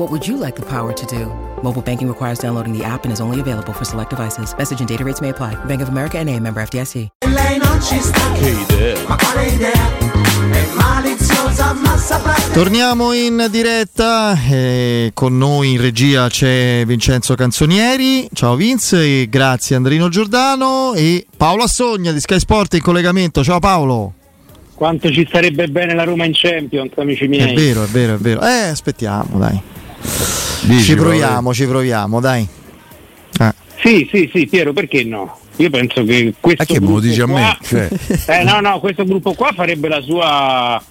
What 0.00 0.10
would 0.12 0.26
you 0.26 0.38
like 0.38 0.56
the 0.56 0.64
power 0.64 0.94
to 0.94 1.06
do? 1.06 1.26
Mobile 1.62 1.82
banking 1.82 2.08
requires 2.08 2.38
downloading 2.38 2.72
the 2.72 2.82
app 2.82 3.04
and 3.04 3.12
is 3.12 3.20
only 3.20 3.38
available 3.38 3.74
for 3.74 3.84
select 3.84 4.08
devices. 4.08 4.54
Message 4.56 4.80
and 4.80 4.88
data 4.88 5.04
rates 5.04 5.20
may 5.20 5.28
apply. 5.28 5.62
Bank 5.66 5.82
of 5.82 5.90
America 5.90 6.16
and 6.16 6.26
a 6.30 6.40
member 6.40 6.62
FDIC. 6.62 7.08
Lei 7.26 7.58
non 7.58 7.78
ci 7.82 8.00
sta. 8.00 8.32
Che 8.32 8.48
idea. 8.48 8.96
Ma 9.06 9.16
quale 9.16 9.48
idea? 9.48 9.98
È 10.52 10.66
maliziosa 10.74 11.74
ma 11.74 11.98
saprà. 11.98 12.32
Torniamo 12.50 13.12
in 13.12 13.46
diretta, 13.50 14.34
eh, 14.48 15.10
con 15.12 15.36
noi 15.36 15.72
in 15.72 15.80
regia 15.82 16.28
c'è 16.28 16.82
Vincenzo 16.86 17.34
Canzonieri, 17.34 18.26
ciao 18.32 18.54
Vince, 18.54 19.02
e 19.02 19.28
grazie 19.28 19.76
Andrino 19.76 20.08
Giordano 20.08 20.94
e 20.94 21.26
Paolo 21.36 21.64
Assogna 21.64 22.10
di 22.12 22.20
Sky 22.20 22.38
Sport 22.38 22.72
in 22.72 22.80
collegamento, 22.80 23.44
ciao 23.44 23.58
Paolo. 23.58 24.14
Quanto 24.74 25.12
ci 25.12 25.26
starebbe 25.28 25.68
bene 25.68 25.94
la 25.94 26.04
Roma 26.04 26.24
in 26.24 26.32
Champions, 26.32 26.92
amici 26.96 27.28
miei. 27.28 27.52
È 27.52 27.54
vero, 27.54 27.84
è 27.84 27.86
vero, 27.86 28.14
è 28.14 28.16
vero. 28.16 28.40
Eh, 28.40 28.68
aspettiamo, 28.68 29.38
dai. 29.38 29.60
Dici, 30.62 30.82
ci 30.82 30.94
proviamo, 30.96 31.52
ci 31.54 31.66
proviamo, 31.66 32.20
dai. 32.20 32.46
Eh. 33.40 33.52
Sì, 33.82 34.08
sì, 34.12 34.30
sì, 34.32 34.46
Piero, 34.46 34.72
perché 34.72 35.04
no? 35.04 35.38
Io 35.56 35.70
penso 35.70 36.04
che 36.04 36.34
questo 36.40 36.62
Ma 36.62 36.64
che 36.66 36.74
me 36.74 36.80
lo 36.80 36.86
gruppo 36.86 37.00
dici 37.00 37.20
a 37.20 37.26
me? 37.26 37.32
qua- 37.32 37.58
Cioè. 37.62 37.88
Eh, 38.40 38.44
no, 38.44 38.60
no, 38.60 38.80
questo 38.80 39.04
gruppo 39.04 39.32
qua 39.34 39.52
farebbe 39.54 39.88
la 39.88 40.00
sua 40.00 40.82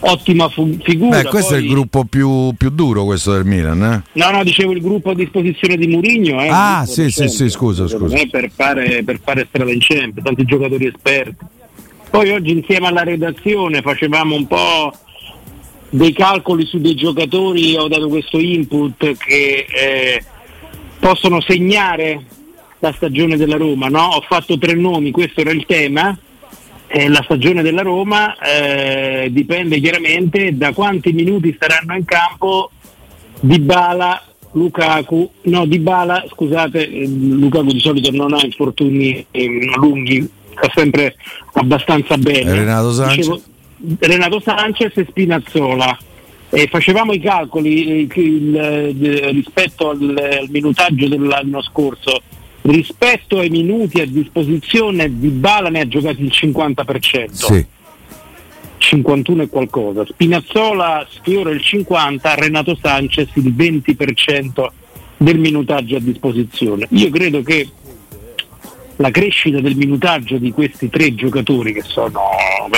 ottima 0.00 0.48
fu- 0.48 0.76
figura. 0.82 1.22
Beh, 1.22 1.28
questo 1.28 1.54
è 1.54 1.58
poi- 1.58 1.66
il 1.66 1.72
gruppo 1.72 2.04
più, 2.04 2.52
più 2.56 2.70
duro 2.70 3.04
questo 3.04 3.32
del 3.32 3.44
Milan, 3.44 3.82
eh? 3.82 4.02
No, 4.12 4.30
no, 4.30 4.42
dicevo 4.44 4.72
il 4.72 4.80
gruppo 4.80 5.10
a 5.10 5.14
disposizione 5.14 5.76
di 5.76 5.86
Murigno. 5.86 6.42
Eh, 6.42 6.48
Ah, 6.50 6.84
sì, 6.86 7.10
sì, 7.10 7.28
sì, 7.28 7.48
scusa, 7.50 7.86
scusa. 7.88 8.16
Per 8.30 8.50
fare, 8.54 9.02
per 9.04 9.20
fare 9.22 9.46
strada 9.48 9.70
in 9.72 9.78
Champions, 9.80 10.22
tanti 10.24 10.44
giocatori 10.44 10.86
esperti. 10.86 11.44
Poi 12.10 12.30
oggi 12.30 12.52
insieme 12.52 12.86
alla 12.88 13.02
redazione 13.02 13.80
facevamo 13.82 14.34
un 14.36 14.46
po' 14.46 14.92
dei 15.94 16.12
calcoli 16.12 16.66
su 16.66 16.80
dei 16.80 16.96
giocatori, 16.96 17.76
ho 17.76 17.86
dato 17.86 18.08
questo 18.08 18.40
input 18.40 19.16
che 19.16 19.64
eh, 19.68 20.24
possono 20.98 21.40
segnare 21.40 22.24
la 22.80 22.92
stagione 22.92 23.36
della 23.36 23.56
Roma, 23.56 23.86
no? 23.86 24.02
Ho 24.02 24.20
fatto 24.22 24.58
tre 24.58 24.74
nomi, 24.74 25.12
questo 25.12 25.42
era 25.42 25.52
il 25.52 25.64
tema. 25.66 26.18
Eh, 26.88 27.08
la 27.08 27.22
stagione 27.22 27.62
della 27.62 27.82
Roma 27.82 28.36
eh, 28.38 29.28
dipende 29.30 29.78
chiaramente 29.78 30.56
da 30.56 30.72
quanti 30.72 31.12
minuti 31.12 31.54
staranno 31.54 31.94
in 31.94 32.04
campo 32.04 32.72
Dybala, 33.40 34.20
Lukaku, 34.52 35.30
no 35.42 35.64
Dybala, 35.64 36.24
scusate, 36.28 36.88
eh, 36.88 37.06
Lukaku 37.06 37.72
di 37.72 37.80
solito 37.80 38.10
non 38.10 38.32
ha 38.32 38.44
infortuni 38.44 39.24
eh, 39.30 39.48
lunghi, 39.76 40.28
sta 40.50 40.68
sempre 40.74 41.14
abbastanza 41.52 42.16
bene. 42.18 42.52
Renato 42.52 42.92
Sanchez? 42.92 43.52
Renato 43.98 44.40
Sanchez 44.40 44.96
e 44.96 45.06
Spinazzola. 45.08 45.96
E 46.50 46.68
facevamo 46.68 47.12
i 47.12 47.18
calcoli 47.20 48.06
eh, 48.08 48.20
il- 48.20 48.56
eh, 48.56 49.30
rispetto 49.32 49.90
al, 49.90 50.38
al 50.40 50.48
minutaggio 50.50 51.08
dell'anno 51.08 51.60
scorso. 51.62 52.20
Rispetto 52.62 53.38
ai 53.40 53.50
minuti 53.50 54.00
a 54.00 54.06
disposizione 54.06 55.18
di 55.18 55.28
Bala 55.28 55.68
ne 55.68 55.80
ha 55.80 55.88
giocati 55.88 56.22
il 56.22 56.32
50%. 56.32 57.30
Sì. 57.32 57.66
51 58.78 59.42
e 59.42 59.48
qualcosa. 59.48 60.04
Spinazzola 60.06 61.06
sfiora 61.10 61.50
il 61.50 61.60
50, 61.62 62.34
Renato 62.34 62.76
Sanchez 62.80 63.28
il 63.34 63.52
20% 63.54 64.66
del 65.16 65.38
minutaggio 65.38 65.96
a 65.96 66.00
disposizione. 66.00 66.86
Io 66.90 67.10
credo 67.10 67.42
che 67.42 67.68
la 68.96 69.10
crescita 69.10 69.60
del 69.60 69.76
minutaggio 69.76 70.38
di 70.38 70.52
questi 70.52 70.88
tre 70.88 71.14
giocatori 71.14 71.72
che 71.72 71.82
sono, 71.82 72.20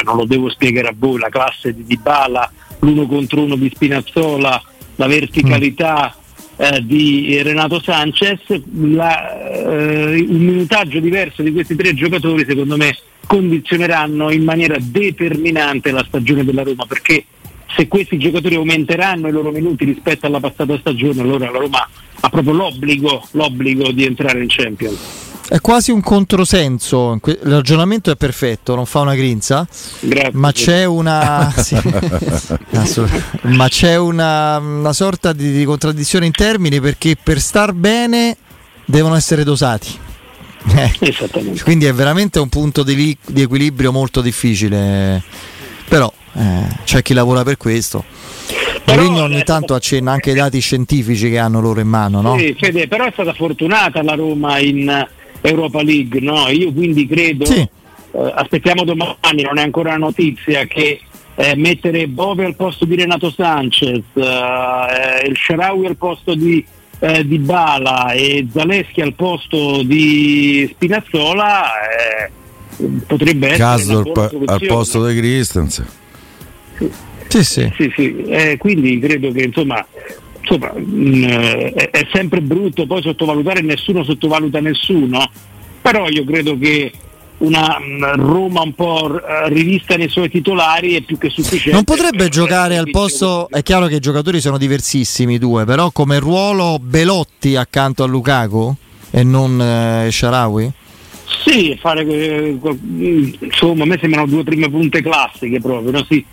non 0.04 0.16
lo 0.16 0.24
devo 0.24 0.48
spiegare 0.48 0.88
a 0.88 0.94
voi, 0.96 1.18
la 1.18 1.28
classe 1.28 1.74
di 1.74 1.84
Dybala, 1.84 2.50
l'uno 2.80 3.06
contro 3.06 3.42
uno 3.42 3.56
di 3.56 3.70
Spinazzola, 3.74 4.62
la 4.96 5.06
verticalità 5.06 6.14
eh, 6.56 6.82
di 6.82 7.40
Renato 7.42 7.80
Sanchez, 7.80 8.40
la, 8.80 9.52
eh, 9.52 10.24
un 10.26 10.38
minutaggio 10.38 11.00
diverso 11.00 11.42
di 11.42 11.52
questi 11.52 11.76
tre 11.76 11.94
giocatori 11.94 12.44
secondo 12.46 12.76
me 12.76 12.96
condizioneranno 13.26 14.30
in 14.30 14.44
maniera 14.44 14.76
determinante 14.80 15.90
la 15.90 16.04
stagione 16.06 16.44
della 16.44 16.62
Roma 16.62 16.86
perché 16.86 17.24
se 17.76 17.88
questi 17.88 18.18
giocatori 18.18 18.54
aumenteranno 18.54 19.28
i 19.28 19.32
loro 19.32 19.50
minuti 19.50 19.84
rispetto 19.84 20.26
alla 20.26 20.40
passata 20.40 20.78
stagione 20.78 21.20
allora 21.20 21.50
la 21.50 21.58
Roma 21.58 21.88
ha 22.20 22.28
proprio 22.30 22.54
l'obbligo, 22.54 23.26
l'obbligo 23.32 23.90
di 23.90 24.04
entrare 24.04 24.40
in 24.40 24.48
Champions. 24.48 25.25
È 25.48 25.60
quasi 25.60 25.92
un 25.92 26.00
controsenso, 26.00 27.20
il 27.24 27.38
ragionamento 27.42 28.10
è 28.10 28.16
perfetto, 28.16 28.74
non 28.74 28.84
fa 28.84 29.00
una 29.00 29.14
grinza, 29.14 29.66
Grazie. 30.00 30.30
ma 30.32 30.50
c'è 30.50 30.84
una, 30.84 31.52
sì, 31.54 31.76
ma 33.42 33.68
c'è 33.68 33.96
una, 33.96 34.58
una 34.58 34.92
sorta 34.92 35.32
di, 35.32 35.52
di 35.52 35.64
contraddizione 35.64 36.26
in 36.26 36.32
termini 36.32 36.80
perché 36.80 37.16
per 37.22 37.40
star 37.40 37.72
bene 37.72 38.36
devono 38.84 39.14
essere 39.14 39.44
dosati. 39.44 40.04
Eh, 40.74 40.92
Esattamente. 40.98 41.62
quindi 41.62 41.84
è 41.84 41.92
veramente 41.92 42.40
un 42.40 42.48
punto 42.48 42.82
di, 42.82 43.16
di 43.24 43.42
equilibrio 43.42 43.92
molto 43.92 44.20
difficile, 44.20 45.22
però 45.86 46.12
eh, 46.32 46.66
c'è 46.82 47.02
chi 47.02 47.14
lavora 47.14 47.44
per 47.44 47.56
questo. 47.56 48.04
Mourinho 48.86 49.22
ogni 49.22 49.40
eh, 49.40 49.44
tanto 49.44 49.74
accenna 49.74 50.10
anche 50.10 50.30
ai 50.30 50.36
dati 50.36 50.58
scientifici 50.58 51.30
che 51.30 51.38
hanno 51.38 51.60
loro 51.60 51.78
in 51.78 51.88
mano, 51.88 52.20
no? 52.20 52.36
Sì, 52.36 52.54
Fede, 52.58 52.88
però 52.88 53.04
è 53.04 53.10
stata 53.12 53.32
fortunata 53.32 54.02
la 54.02 54.14
Roma 54.14 54.58
in 54.58 55.06
Europa 55.40 55.82
League, 55.82 56.20
no? 56.20 56.48
Io 56.48 56.72
quindi 56.72 57.06
credo, 57.06 57.44
Sì. 57.44 57.60
eh, 57.60 57.68
aspettiamo 58.34 58.84
domani, 58.84 59.42
non 59.42 59.58
è 59.58 59.62
ancora 59.62 59.90
una 59.90 60.06
notizia, 60.06 60.64
che 60.66 61.00
eh, 61.34 61.54
mettere 61.54 62.08
Bove 62.08 62.44
al 62.44 62.56
posto 62.56 62.84
di 62.84 62.96
Renato 62.96 63.30
Sanchez, 63.30 64.02
eh, 64.14 65.26
il 65.28 65.36
Sharawi 65.36 65.86
al 65.86 65.96
posto 65.96 66.34
di, 66.34 66.64
eh, 66.98 67.26
di 67.26 67.38
Bala 67.38 68.12
e 68.12 68.46
Zaleschi 68.50 69.02
al 69.02 69.12
posto 69.12 69.82
di 69.82 70.66
Spinazzola 70.72 71.64
eh, 71.90 72.30
potrebbe 73.06 73.48
essere 73.48 74.02
buona 74.02 74.30
al 74.46 74.60
posto 74.66 75.06
di 75.06 75.16
Christensen. 75.18 75.86
Sì, 77.28 77.44
sì. 77.44 77.72
Sì, 77.76 77.92
sì, 77.94 78.22
eh, 78.28 78.56
quindi 78.56 78.98
credo 78.98 79.30
che 79.32 79.42
insomma, 79.42 79.84
insomma 80.46 80.72
mh, 80.72 81.24
è, 81.74 81.90
è 81.90 82.06
sempre 82.12 82.40
brutto 82.40 82.86
poi 82.86 83.02
sottovalutare, 83.02 83.60
nessuno 83.60 84.04
sottovaluta 84.04 84.60
nessuno, 84.60 85.28
però 85.82 86.08
io 86.08 86.24
credo 86.24 86.56
che 86.56 86.92
una 87.38 87.78
mh, 87.78 88.16
Roma 88.16 88.62
un 88.62 88.72
po' 88.72 89.20
eh, 89.20 89.48
rivista 89.48 89.96
nei 89.96 90.08
suoi 90.08 90.30
titolari 90.30 90.94
è 90.94 91.02
più 91.02 91.18
che 91.18 91.28
sufficiente. 91.28 91.72
Non 91.72 91.84
potrebbe 91.84 92.28
giocare 92.28 92.78
al 92.78 92.90
posto. 92.90 93.48
È 93.50 93.62
chiaro 93.62 93.86
che 93.86 93.96
i 93.96 94.00
giocatori 94.00 94.40
sono 94.40 94.56
diversissimi, 94.56 95.34
i 95.34 95.38
due, 95.38 95.64
però 95.64 95.90
come 95.90 96.18
ruolo 96.18 96.78
Belotti 96.80 97.56
accanto 97.56 98.04
a 98.04 98.06
Lukaku 98.06 98.74
e 99.10 99.22
non 99.22 99.60
eh, 99.60 100.10
Sharawi? 100.10 100.72
Sì, 101.44 101.76
fare 101.78 102.06
eh, 102.06 102.58
mh, 102.62 103.32
insomma, 103.40 103.82
a 103.82 103.86
me 103.86 103.98
sembrano 104.00 104.26
due 104.26 104.42
prime 104.42 104.70
punte 104.70 105.02
classiche 105.02 105.60
proprio, 105.60 105.90
no? 105.90 106.04
si, 106.08 106.24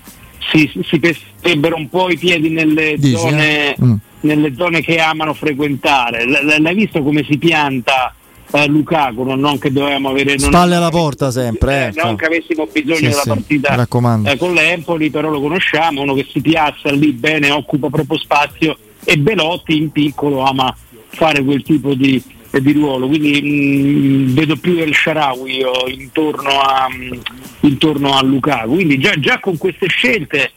si, 0.52 0.72
si 0.84 1.00
pesterebbero 1.44 1.76
un 1.76 1.90
po' 1.90 2.10
i 2.10 2.18
piedi 2.18 2.50
nelle 2.50 2.96
Dici, 2.98 3.18
zone, 3.18 3.76
eh? 3.76 3.76
Mm. 3.84 3.94
nelle 4.22 4.54
zone 4.56 4.82
che 4.82 4.98
amano 5.00 5.34
frequentare. 5.34 6.26
L- 6.26 6.62
l'hai 6.62 6.74
visto 6.74 7.04
come 7.04 7.24
si 7.30 7.38
pianta 7.38 8.16
eh, 8.52 8.68
Lukaku? 8.68 9.24
Non, 9.24 9.40
non 9.40 9.60
che 9.60 9.72
dovevamo 9.72 10.10
avere 10.10 10.36
non- 10.38 10.48
Spalle 10.50 10.76
alla 10.76 10.90
porta 10.90 11.30
sempre, 11.32 11.88
eh, 11.94 12.02
non 12.02 12.12
fa. 12.12 12.16
che 12.16 12.26
avessimo 12.26 12.68
bisogno 12.72 12.96
Sì, 12.96 13.04
della 13.04 13.22
sì, 13.22 13.28
partita 13.28 13.82
eh, 13.84 14.38
con 14.38 14.54
l'Empoli, 14.54 15.10
però 15.10 15.30
lo 15.30 15.42
conosciamo, 15.42 16.02
uno 16.02 16.14
che 16.14 16.26
si 16.32 16.40
piazza 16.42 16.90
lì 16.92 17.12
bene, 17.12 17.52
occupa 17.52 17.90
proprio 17.90 18.18
spazio 18.18 18.78
e 19.04 19.18
Belotti 19.18 19.76
in 19.78 19.92
piccolo 19.92 20.42
ama 20.44 20.74
fare 21.10 21.44
quel 21.44 21.62
tipo 21.62 21.94
di, 21.94 22.22
eh, 22.52 22.62
di 22.62 22.72
ruolo, 22.72 23.08
quindi 23.08 23.42
mh, 23.42 24.34
vedo 24.34 24.56
più 24.56 24.78
El 24.80 24.94
Sharawi 24.96 25.58
io 25.58 25.72
intorno 25.88 26.50
a, 26.62 26.88
mh, 26.90 27.20
intorno 27.62 28.14
a 28.16 28.24
Lukaku, 28.24 28.74
quindi 28.76 28.98
già, 28.98 29.14
già 29.20 29.40
con 29.40 29.58
queste 29.58 29.88
scelte 29.88 30.52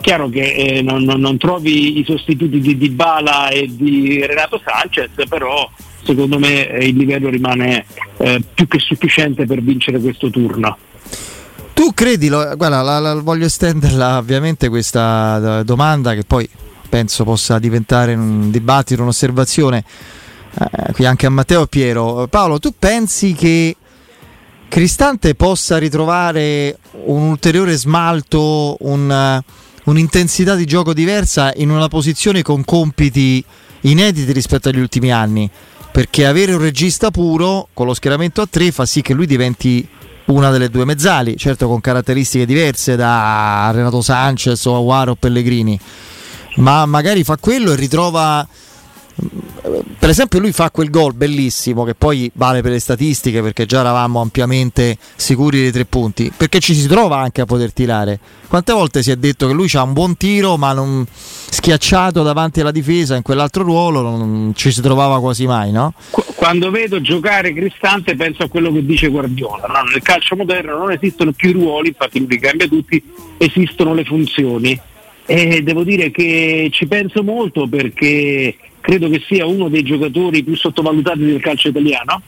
chiaro 0.00 0.28
che 0.28 0.52
eh, 0.52 0.82
non, 0.82 1.02
non, 1.02 1.20
non, 1.20 1.36
trovi 1.38 1.98
i 1.98 2.04
sostituti 2.04 2.60
di 2.60 2.76
Dybala 2.76 3.48
e 3.48 3.68
di 3.70 4.24
Renato 4.24 4.60
Sanchez, 4.64 5.10
però 5.28 5.70
secondo 6.02 6.38
me 6.38 6.68
eh, 6.68 6.88
il 6.88 6.96
livello 6.96 7.28
rimane 7.28 7.84
eh, 8.18 8.42
più 8.54 8.66
che 8.66 8.78
sufficiente 8.78 9.46
per 9.46 9.62
vincere 9.62 10.00
questo 10.00 10.30
turno. 10.30 10.76
Tu 11.72 11.92
credi, 11.94 12.28
guarda, 12.28 12.82
la, 12.82 12.98
la, 12.98 13.14
voglio 13.20 13.46
estenderla 13.46 14.18
ovviamente 14.18 14.68
questa 14.68 15.62
domanda 15.62 16.14
che 16.14 16.24
poi 16.24 16.48
penso 16.88 17.24
possa 17.24 17.58
diventare 17.58 18.14
un 18.14 18.50
dibattito, 18.50 19.00
un'osservazione, 19.00 19.84
eh, 20.58 20.92
qui 20.92 21.06
anche 21.06 21.26
a 21.26 21.30
Matteo 21.30 21.62
e 21.62 21.68
Piero. 21.68 22.26
Paolo, 22.28 22.58
tu 22.58 22.74
pensi 22.78 23.32
che 23.32 23.76
Cristante 24.70 25.34
possa 25.34 25.78
ritrovare 25.78 26.78
un 27.06 27.22
ulteriore 27.22 27.76
smalto, 27.76 28.76
un, 28.80 29.42
un'intensità 29.90 30.54
di 30.54 30.64
gioco 30.64 30.94
diversa 30.94 31.52
in 31.56 31.70
una 31.70 31.88
posizione 31.88 32.42
con 32.42 32.64
compiti 32.64 33.44
inediti 33.82 34.32
rispetto 34.32 34.68
agli 34.68 34.78
ultimi 34.78 35.12
anni? 35.12 35.50
Perché 35.92 36.26
avere 36.26 36.52
un 36.52 36.60
regista 36.60 37.10
puro 37.10 37.68
con 37.74 37.86
lo 37.86 37.94
schieramento 37.94 38.40
a 38.40 38.46
tre 38.48 38.70
fa 38.70 38.86
sì 38.86 39.02
che 39.02 39.12
lui 39.12 39.26
diventi 39.26 39.86
una 40.26 40.50
delle 40.50 40.70
due 40.70 40.84
mezzali, 40.84 41.36
certo 41.36 41.66
con 41.66 41.80
caratteristiche 41.80 42.46
diverse 42.46 42.94
da 42.94 43.70
Renato 43.74 44.00
Sanchez 44.00 44.64
o 44.66 44.76
Aguaro 44.76 45.12
o 45.12 45.16
Pellegrini, 45.16 45.78
ma 46.56 46.86
magari 46.86 47.24
fa 47.24 47.36
quello 47.36 47.72
e 47.72 47.76
ritrova 47.76 48.46
per 49.98 50.08
esempio 50.08 50.38
lui 50.38 50.52
fa 50.52 50.70
quel 50.70 50.88
gol 50.88 51.14
bellissimo 51.14 51.84
che 51.84 51.94
poi 51.94 52.30
vale 52.34 52.62
per 52.62 52.72
le 52.72 52.78
statistiche 52.78 53.42
perché 53.42 53.66
già 53.66 53.80
eravamo 53.80 54.20
ampiamente 54.20 54.96
sicuri 55.16 55.60
dei 55.60 55.72
tre 55.72 55.84
punti 55.84 56.32
perché 56.34 56.60
ci 56.60 56.74
si 56.74 56.86
trova 56.86 57.18
anche 57.18 57.40
a 57.40 57.44
poter 57.44 57.72
tirare 57.72 58.18
quante 58.48 58.72
volte 58.72 59.02
si 59.02 59.10
è 59.10 59.16
detto 59.16 59.46
che 59.46 59.52
lui 59.52 59.68
ha 59.74 59.82
un 59.82 59.92
buon 59.92 60.16
tiro 60.16 60.56
ma 60.56 60.72
non 60.72 61.06
schiacciato 61.10 62.22
davanti 62.22 62.60
alla 62.60 62.70
difesa 62.70 63.16
in 63.16 63.22
quell'altro 63.22 63.62
ruolo 63.62 64.00
non 64.00 64.52
ci 64.54 64.70
si 64.70 64.80
trovava 64.80 65.20
quasi 65.20 65.46
mai 65.46 65.70
no? 65.70 65.92
quando 66.36 66.70
vedo 66.70 67.00
giocare 67.00 67.52
Cristante 67.52 68.16
penso 68.16 68.44
a 68.44 68.48
quello 68.48 68.72
che 68.72 68.84
dice 68.84 69.08
Guardiola 69.08 69.66
no? 69.66 69.90
nel 69.90 70.02
calcio 70.02 70.36
moderno 70.36 70.78
non 70.78 70.92
esistono 70.92 71.32
più 71.32 71.52
ruoli 71.52 71.88
infatti 71.88 72.24
lui 72.26 72.38
cambia 72.38 72.66
tutti 72.66 73.02
esistono 73.36 73.92
le 73.92 74.04
funzioni 74.04 74.80
e 75.32 75.62
devo 75.62 75.84
dire 75.84 76.10
che 76.10 76.70
ci 76.72 76.88
penso 76.88 77.22
molto 77.22 77.68
perché 77.68 78.56
credo 78.80 79.08
che 79.08 79.22
sia 79.28 79.46
uno 79.46 79.68
dei 79.68 79.84
giocatori 79.84 80.42
più 80.42 80.56
sottovalutati 80.56 81.20
del 81.20 81.40
calcio 81.40 81.68
italiano, 81.68 82.20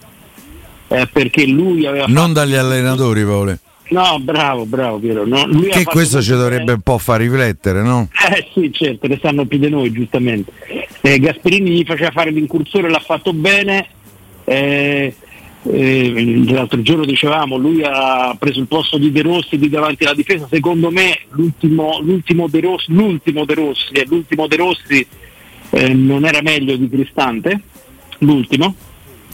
eh, 0.87 1.09
perché 1.13 1.45
lui 1.45 1.85
aveva... 1.85 2.05
Non 2.07 2.29
fatto... 2.29 2.33
dagli 2.35 2.55
allenatori, 2.55 3.25
Paolo. 3.25 3.59
No, 3.89 4.21
bravo, 4.21 4.67
bravo 4.67 4.99
Piero. 4.99 5.27
No, 5.27 5.49
che 5.69 5.83
questo 5.83 6.23
ci 6.23 6.31
dovrebbe 6.31 6.75
un 6.75 6.81
po' 6.81 6.97
far 6.99 7.19
riflettere, 7.19 7.83
no? 7.83 8.09
Eh 8.31 8.47
sì, 8.55 8.73
certo, 8.73 9.09
ne 9.09 9.19
sanno 9.21 9.47
più 9.47 9.59
di 9.59 9.69
noi, 9.69 9.91
giustamente. 9.91 10.53
Eh, 11.01 11.19
Gasperini 11.19 11.71
gli 11.71 11.85
faceva 11.85 12.13
fare 12.13 12.31
l'incursore, 12.31 12.89
l'ha 12.89 13.03
fatto 13.05 13.33
bene. 13.33 13.89
Eh, 14.45 15.13
eh, 15.65 16.43
l'altro 16.47 16.83
giorno 16.83 17.05
dicevamo, 17.05 17.57
lui 17.57 17.83
ha 17.85 18.35
preso 18.39 18.59
il 18.61 18.67
posto 18.67 18.99
di 18.99 19.13
De 19.13 19.23
Rossi 19.23 19.59
di 19.59 19.69
davanti 19.69 20.05
alla 20.05 20.15
difesa. 20.15 20.47
Secondo 20.51 20.91
me 20.91 21.21
l'ultimo, 21.31 22.01
l'ultimo 22.01 22.49
De 22.49 22.61
Rossi, 22.61 22.93
l'ultimo 22.93 23.45
De 23.45 23.55
Rossi, 23.55 23.93
eh, 23.93 24.05
l'ultimo 24.09 24.47
De 24.47 24.57
Rossi 24.57 25.07
eh, 25.71 25.95
non 25.95 26.25
era 26.25 26.43
meglio 26.43 26.77
di 26.77 26.89
Cristante, 26.89 27.61
l'ultimo. 28.19 28.75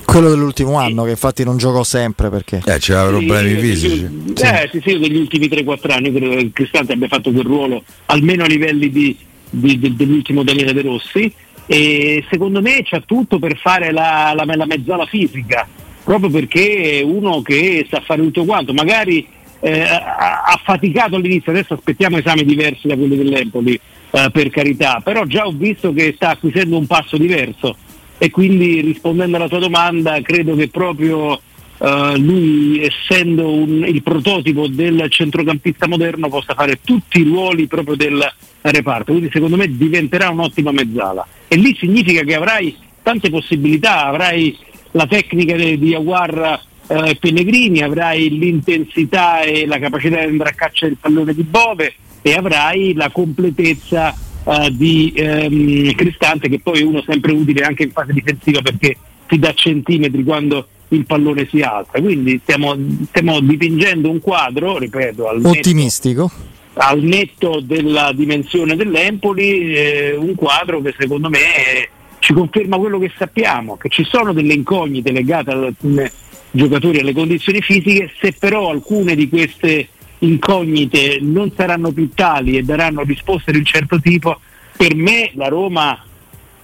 Quello 0.04 0.30
dell'ultimo 0.30 0.78
anno, 0.78 1.04
che 1.04 1.10
infatti 1.10 1.44
non 1.44 1.58
giocò 1.58 1.82
sempre 1.82 2.30
perché. 2.30 2.62
Eh, 2.64 2.78
c'era 2.78 3.06
problemi 3.06 3.54
sì, 3.54 3.60
fisici. 3.60 4.08
Sì. 4.34 4.42
Eh, 4.42 4.68
sì, 4.72 4.80
sì, 4.82 4.98
degli 4.98 5.16
ultimi 5.16 5.46
3-4 5.48 5.92
anni 5.92 6.12
credo 6.12 6.36
che 6.36 6.50
Cristante 6.52 6.92
abbia 6.92 7.08
fatto 7.08 7.30
quel 7.30 7.44
ruolo 7.44 7.82
almeno 8.06 8.44
a 8.44 8.46
livelli 8.46 8.90
di, 8.90 9.16
di, 9.50 9.78
di, 9.78 9.96
dell'ultimo 9.96 10.42
Daniele 10.42 10.72
De 10.72 10.82
Rossi. 10.82 11.32
E 11.66 12.24
secondo 12.30 12.62
me 12.62 12.80
c'ha 12.82 13.02
tutto 13.04 13.38
per 13.38 13.58
fare 13.58 13.92
la, 13.92 14.32
la, 14.34 14.44
la 14.46 14.64
mezzala 14.64 15.04
fisica, 15.04 15.68
proprio 16.08 16.30
perché 16.30 17.00
è 17.00 17.02
uno 17.02 17.42
che 17.42 17.86
sa 17.90 18.00
fare 18.00 18.22
tutto 18.22 18.46
quanto. 18.46 18.72
Magari 18.72 19.26
eh, 19.60 19.82
ha 19.82 20.58
faticato 20.64 21.16
all'inizio, 21.16 21.52
adesso 21.52 21.74
aspettiamo 21.74 22.16
esami 22.16 22.46
diversi 22.46 22.86
da 22.86 22.96
quelli 22.96 23.14
dell'Empoli 23.14 23.78
eh, 24.12 24.30
per 24.32 24.48
carità, 24.48 25.02
però 25.04 25.26
già 25.26 25.44
ho 25.46 25.52
visto 25.52 25.92
che 25.92 26.14
sta 26.16 26.30
acquisendo 26.30 26.78
un 26.78 26.86
passo 26.86 27.18
diverso. 27.18 27.76
E 28.16 28.30
quindi 28.30 28.80
rispondendo 28.80 29.36
alla 29.36 29.48
tua 29.48 29.58
domanda 29.58 30.18
credo 30.22 30.56
che 30.56 30.68
proprio 30.68 31.40
Uh, 31.80 32.16
lui 32.16 32.82
essendo 32.82 33.52
un, 33.52 33.84
il 33.86 34.02
prototipo 34.02 34.66
del 34.66 35.06
centrocampista 35.10 35.86
moderno 35.86 36.28
possa 36.28 36.52
fare 36.54 36.80
tutti 36.82 37.20
i 37.20 37.22
ruoli 37.22 37.68
proprio 37.68 37.94
del 37.94 38.20
reparto, 38.62 39.12
quindi 39.12 39.30
secondo 39.32 39.56
me 39.56 39.68
diventerà 39.76 40.28
un'ottima 40.28 40.72
mezzala. 40.72 41.24
E 41.46 41.54
lì 41.54 41.76
significa 41.78 42.22
che 42.22 42.34
avrai 42.34 42.74
tante 43.00 43.30
possibilità, 43.30 44.06
avrai 44.06 44.58
la 44.92 45.06
tecnica 45.06 45.54
di 45.56 45.94
Aguarra 45.94 46.60
e 46.86 47.10
eh, 47.10 47.16
Pellegrini, 47.16 47.82
avrai 47.82 48.30
l'intensità 48.30 49.42
e 49.42 49.66
la 49.66 49.78
capacità 49.78 50.20
di 50.20 50.30
andare 50.30 50.50
a 50.50 50.54
caccia 50.54 50.86
del 50.86 50.96
pallone 50.98 51.34
di 51.34 51.42
Bove, 51.42 51.94
e 52.22 52.32
avrai 52.34 52.94
la 52.94 53.10
completezza 53.10 54.14
uh, 54.44 54.68
di 54.70 55.14
um, 55.16 55.94
Cristante 55.94 56.48
che 56.48 56.60
poi 56.60 56.80
è 56.80 56.84
uno 56.84 57.02
sempre 57.06 57.32
utile 57.32 57.62
anche 57.62 57.84
in 57.84 57.92
fase 57.92 58.12
difensiva 58.12 58.60
perché 58.60 58.96
ti 59.26 59.38
dà 59.38 59.52
centimetri 59.54 60.24
quando 60.24 60.66
il 60.88 61.04
pallone 61.04 61.46
si 61.50 61.60
alza. 61.60 62.00
Quindi 62.00 62.40
stiamo, 62.42 62.76
stiamo 63.08 63.40
dipingendo 63.40 64.10
un 64.10 64.20
quadro, 64.20 64.78
ripeto, 64.78 65.28
al 65.28 65.44
ottimistico. 65.44 66.30
Netto, 66.34 66.80
al 66.80 67.02
netto 67.02 67.60
della 67.60 68.12
dimensione 68.14 68.74
dell'Empoli, 68.74 69.74
eh, 69.74 70.16
un 70.16 70.34
quadro 70.34 70.80
che 70.80 70.94
secondo 70.98 71.28
me 71.28 71.38
eh, 71.38 71.88
ci 72.18 72.32
conferma 72.32 72.76
quello 72.76 72.98
che 72.98 73.12
sappiamo, 73.16 73.76
che 73.76 73.88
ci 73.88 74.04
sono 74.04 74.32
delle 74.32 74.54
incognite 74.54 75.12
legate 75.12 75.50
ad 75.50 75.64
alcuni 75.64 76.10
giocatori 76.50 77.00
alle 77.00 77.12
condizioni 77.12 77.60
fisiche, 77.60 78.10
se 78.20 78.32
però 78.38 78.70
alcune 78.70 79.14
di 79.14 79.28
queste 79.28 79.88
incognite 80.20 81.18
non 81.20 81.52
saranno 81.54 81.92
più 81.92 82.10
tali 82.14 82.56
e 82.56 82.62
daranno 82.62 83.02
risposte 83.02 83.52
di 83.52 83.58
un 83.58 83.64
certo 83.64 84.00
tipo, 84.00 84.40
per 84.76 84.94
me 84.94 85.30
la 85.34 85.48
Roma 85.48 86.02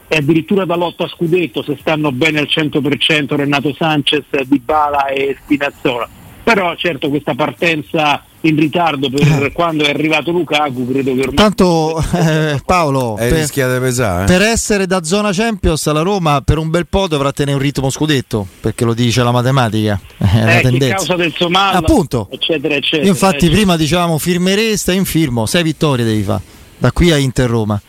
è 0.07 0.17
addirittura 0.17 0.65
da 0.65 0.77
lotta 0.77 1.05
a 1.05 1.09
scudetto 1.09 1.63
se 1.63 1.77
stanno 1.81 2.13
bene 2.13 2.41
al 2.41 2.49
100% 2.49 3.35
Renato 3.35 3.75
Sanchez, 3.75 4.25
Dybala 4.45 5.07
e 5.07 5.37
Spinazzola. 5.43 6.09
Però 6.43 6.75
certo 6.77 7.09
questa 7.09 7.35
partenza 7.35 8.23
in 8.49 8.57
ritardo 8.57 9.09
per 9.11 9.53
quando 9.53 9.85
è 9.85 9.91
arrivato 9.91 10.31
Lukaku 10.31 10.87
credo 10.87 11.15
che 11.15 11.21
ormai 11.21 11.35
tanto 11.35 12.03
eh, 12.13 12.61
Paolo 12.65 13.17
è 13.17 13.29
per, 13.29 13.81
pesare, 13.81 14.25
eh? 14.25 14.27
per 14.27 14.43
essere 14.43 14.87
da 14.87 15.03
zona 15.03 15.33
Champions 15.33 15.91
la 15.91 16.03
Roma 16.03 16.41
per 16.43 16.59
un 16.59 16.71
bel 16.71 16.87
po' 16.87 17.09
dovrà 17.09 17.33
tenere 17.33 17.57
un 17.57 17.63
ritmo 17.63 17.91
scudetto 17.91 18.47
perché 18.61 18.85
lo 18.85 18.95
dice 18.95 19.23
la 19.23 19.33
matematica 19.33 19.99
è 20.19 20.45
la 20.45 20.59
eh, 20.59 20.63
tendenza. 20.63 20.97
causa 20.97 21.17
del 21.17 21.33
Somal 21.37 21.75
appunto 21.75 22.29
eccetera 22.31 22.75
eccetera 22.75 23.05
io 23.05 23.11
infatti 23.11 23.37
eccetera. 23.37 23.57
prima 23.57 23.77
dicevamo 23.77 24.19
firmeresta 24.19 24.93
in 24.93 25.05
firmo 25.05 25.47
sei 25.47 25.63
vittorie 25.63 26.05
devi 26.05 26.23
fare 26.23 26.43
da 26.77 26.93
qui 26.93 27.11
a 27.11 27.17
Inter 27.17 27.49
Roma 27.49 27.81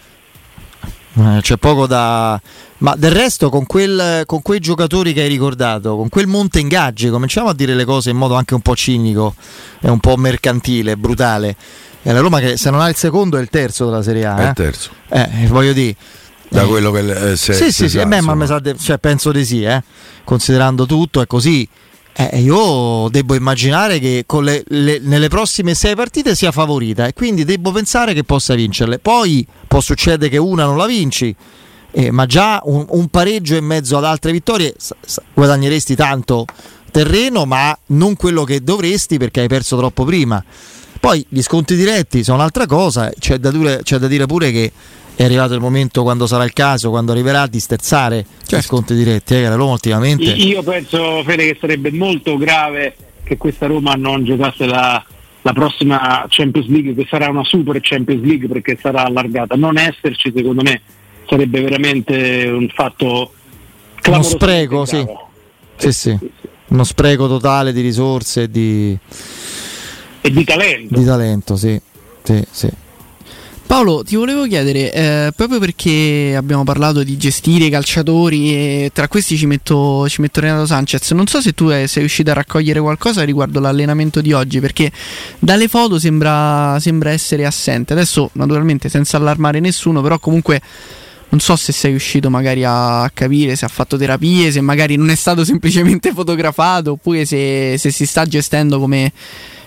eh, 1.17 1.39
c'è 1.41 1.57
poco 1.57 1.87
da. 1.87 2.39
Ma 2.79 2.93
del 2.95 3.11
resto, 3.11 3.49
con, 3.49 3.65
quel, 3.65 4.23
con, 4.25 4.41
quei 4.41 4.59
giocatori 4.59 5.13
che 5.13 5.21
hai 5.21 5.29
ricordato, 5.29 5.95
con 5.95 6.09
quel 6.09 6.27
monte 6.27 6.59
ingaggi, 6.59 7.09
cominciamo 7.09 7.49
a 7.49 7.53
dire 7.53 7.73
le 7.73 7.85
cose 7.85 8.09
in 8.09 8.17
modo 8.17 8.35
anche 8.35 8.53
un 8.53 8.61
po' 8.61 8.75
cinico 8.75 9.33
e 9.79 9.89
un 9.89 9.99
po' 9.99 10.17
mercantile, 10.17 10.97
brutale. 10.97 11.55
È 12.01 12.11
la 12.11 12.19
Roma 12.19 12.39
che 12.39 12.57
se 12.57 12.69
non 12.69 12.81
ha 12.81 12.89
il 12.89 12.95
secondo 12.95 13.37
è 13.37 13.41
il 13.41 13.49
terzo 13.49 13.85
della 13.85 14.03
Serie 14.03 14.25
A. 14.25 14.37
È 14.37 14.43
eh? 14.43 14.47
il 14.49 14.53
terzo. 14.53 14.89
Eh, 15.09 15.47
voglio 15.47 15.73
dire. 15.73 15.95
Da 16.49 16.63
eh, 16.63 16.67
quello 16.67 16.91
che 16.91 17.31
eh, 17.31 17.35
se, 17.35 17.53
sì, 17.53 17.71
sì, 17.71 17.89
sì, 17.89 18.05
beh, 18.05 18.21
ma 18.21 18.59
de- 18.59 18.77
cioè, 18.77 18.99
penso 18.99 19.31
di 19.31 19.43
sì, 19.43 19.63
eh. 19.63 19.81
considerando 20.23 20.85
tutto 20.85 21.21
è 21.21 21.27
così. 21.27 21.67
Eh, 22.17 22.39
io 22.39 23.09
devo 23.09 23.35
immaginare 23.35 23.99
che 23.99 24.23
le, 24.39 24.63
le, 24.67 24.99
nelle 24.99 25.27
prossime 25.27 25.73
sei 25.73 25.95
partite 25.95 26.33
sia 26.33 26.53
favorita 26.53 27.07
e 27.07 27.13
quindi 27.13 27.43
devo 27.43 27.73
pensare 27.73 28.13
che 28.13 28.23
possa 28.23 28.55
vincerle. 28.55 28.99
Poi 28.99 29.45
può 29.67 29.81
succedere 29.81 30.29
che 30.29 30.37
una 30.37 30.63
non 30.63 30.77
la 30.77 30.85
vinci, 30.85 31.35
eh, 31.91 32.11
ma 32.11 32.25
già 32.25 32.61
un, 32.63 32.85
un, 32.87 33.09
pareggio 33.09 33.55
in 33.55 33.65
mezzo 33.65 33.97
ad 33.97 34.05
altre 34.05 34.31
vittorie 34.31 34.73
s- 34.77 34.93
s- 35.05 35.21
guadagneresti 35.33 35.93
tanto 35.93 36.45
terreno, 36.89 37.45
ma 37.45 37.77
non 37.87 38.15
quello 38.15 38.45
che 38.45 38.61
dovresti 38.61 39.17
perché 39.17 39.41
hai 39.41 39.47
perso 39.49 39.75
troppo 39.75 40.05
prima. 40.05 40.41
Poi 40.97 41.25
gli 41.27 41.41
sconti 41.41 41.75
diretti 41.75 42.23
sono 42.23 42.37
un'altra 42.37 42.65
cosa, 42.65 43.11
c'è 43.19 43.39
da, 43.39 43.51
dure, 43.51 43.81
c'è 43.83 43.97
da 43.97 44.07
dire 44.07 44.25
pure 44.25 44.51
che 44.51 44.71
è 45.15 45.23
arrivato 45.23 45.53
il 45.53 45.61
momento 45.61 46.03
quando 46.03 46.27
sarà 46.27 46.43
il 46.43 46.53
caso, 46.53 46.89
quando 46.89 47.13
arriverà 47.13 47.47
di 47.47 47.59
sterzare 47.59 48.25
certo. 48.39 48.55
i 48.57 48.61
sconti 48.61 48.93
diretti. 48.95 49.35
Eh, 49.35 49.43
la 49.43 49.55
Roma 49.55 49.71
ultimamente. 49.71 50.23
Io 50.23 50.61
penso 50.61 51.23
Fede 51.23 51.51
che 51.51 51.57
sarebbe 51.59 51.91
molto 51.91 52.37
grave 52.37 52.95
che 53.23 53.37
questa 53.37 53.65
Roma 53.65 53.93
non 53.93 54.23
giocasse 54.23 54.65
la, 54.65 55.03
la, 55.41 55.53
prossima 55.53 56.25
Champions 56.27 56.67
League, 56.67 56.93
che 56.93 57.07
sarà 57.09 57.29
una 57.29 57.43
super 57.43 57.79
Champions 57.81 58.23
League 58.23 58.47
perché 58.47 58.77
sarà 58.79 59.05
allargata. 59.05 59.55
Non 59.55 59.77
esserci, 59.77 60.31
secondo 60.35 60.61
me, 60.61 60.81
sarebbe 61.27 61.61
veramente 61.61 62.47
un 62.47 62.67
fatto 62.73 63.33
clamorosamente 64.01 64.45
spreco, 64.45 64.85
sì. 64.85 65.05
Sì, 65.77 65.91
sì. 65.91 66.17
Uno 66.67 66.83
spreco 66.83 67.27
totale 67.27 67.71
di 67.73 67.81
risorse 67.81 68.43
e 68.43 68.49
di, 68.49 68.97
E 70.21 70.31
di 70.31 70.43
talento. 70.43 70.97
di 70.97 71.05
talento, 71.05 71.55
sì. 71.55 71.79
Sì, 72.21 72.43
sì. 72.49 72.69
Paolo, 73.67 74.03
ti 74.03 74.15
volevo 74.15 74.45
chiedere, 74.45 74.93
eh, 74.93 75.31
proprio 75.35 75.57
perché 75.57 76.35
abbiamo 76.37 76.63
parlato 76.63 77.03
di 77.03 77.17
gestire 77.17 77.65
i 77.65 77.69
calciatori 77.71 78.53
e 78.53 78.91
tra 78.93 79.07
questi 79.07 79.35
ci 79.37 79.47
metto, 79.47 80.07
ci 80.07 80.21
metto 80.21 80.39
Renato 80.39 80.67
Sanchez, 80.67 81.09
non 81.11 81.25
so 81.25 81.41
se 81.41 81.53
tu 81.53 81.69
eh, 81.69 81.87
sei 81.87 82.01
riuscito 82.01 82.29
a 82.29 82.35
raccogliere 82.35 82.79
qualcosa 82.79 83.23
riguardo 83.23 83.59
l'allenamento 83.59 84.21
di 84.21 84.33
oggi, 84.33 84.59
perché 84.59 84.91
dalle 85.39 85.67
foto 85.67 85.97
sembra, 85.97 86.77
sembra 86.79 87.09
essere 87.09 87.43
assente. 87.43 87.93
Adesso, 87.93 88.29
naturalmente, 88.33 88.87
senza 88.87 89.17
allarmare 89.17 89.59
nessuno, 89.59 89.99
però 90.01 90.19
comunque 90.19 90.61
non 91.29 91.39
so 91.39 91.55
se 91.55 91.71
sei 91.71 91.89
riuscito 91.89 92.29
magari 92.29 92.63
a 92.63 93.09
capire 93.13 93.55
se 93.55 93.65
ha 93.65 93.67
fatto 93.67 93.97
terapie, 93.97 94.51
se 94.51 94.61
magari 94.61 94.95
non 94.95 95.09
è 95.09 95.15
stato 95.15 95.43
semplicemente 95.43 96.13
fotografato, 96.13 96.91
oppure 96.91 97.25
se, 97.25 97.77
se 97.79 97.89
si 97.89 98.05
sta 98.05 98.25
gestendo 98.25 98.79
come, 98.79 99.11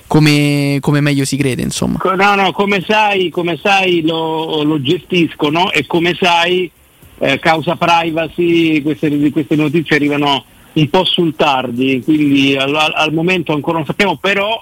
come- 0.08 0.78
come 0.80 1.00
meglio 1.00 1.24
si 1.24 1.36
crede, 1.36 1.62
insomma. 1.62 1.98
No, 2.16 2.34
no, 2.34 2.50
come 2.52 2.82
sai, 2.84 3.28
come 3.30 3.56
sai 3.62 4.02
lo, 4.04 4.62
lo 4.64 4.80
gestiscono 4.80 5.70
e 5.70 5.86
come 5.86 6.16
sai, 6.20 6.68
eh, 7.18 7.38
causa 7.38 7.76
privacy, 7.76 8.82
queste, 8.82 9.30
queste 9.30 9.54
notizie 9.54 9.94
arrivano 9.96 10.44
un 10.72 10.90
po' 10.90 11.04
sul 11.04 11.34
tardi, 11.36 12.00
quindi 12.04 12.56
al, 12.56 12.74
al- 12.74 13.12
momento 13.12 13.52
ancora 13.52 13.76
non 13.78 13.86
sappiamo, 13.86 14.16
però 14.16 14.60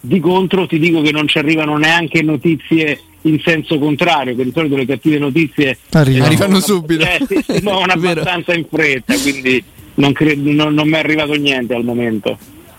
di 0.00 0.20
contro 0.20 0.66
ti 0.66 0.78
dico 0.78 1.00
che 1.00 1.10
non 1.12 1.26
ci 1.28 1.38
arrivano 1.38 1.76
neanche 1.78 2.22
notizie 2.22 3.00
in 3.22 3.40
senso 3.42 3.78
contrario, 3.78 4.36
che 4.36 4.44
di 4.44 4.52
solito 4.54 4.76
le 4.76 4.84
cattive 4.84 5.18
notizie 5.18 5.78
Arrivano. 5.92 6.24
Arrivano 6.26 6.60
subito. 6.60 7.02
eh, 7.04 7.20
si, 7.26 7.42
si 7.42 7.60
muovono 7.62 7.92
abbastanza 7.92 8.52
in 8.54 8.66
fretta, 8.70 9.14
quindi 9.18 9.64
non, 9.94 10.12
cre- 10.12 10.34
non- 10.36 10.74
non 10.74 10.86
mi 10.88 10.94
è 10.94 10.98
arrivato 10.98 11.32
niente 11.34 11.72
al 11.74 11.84
momento. 11.84 12.36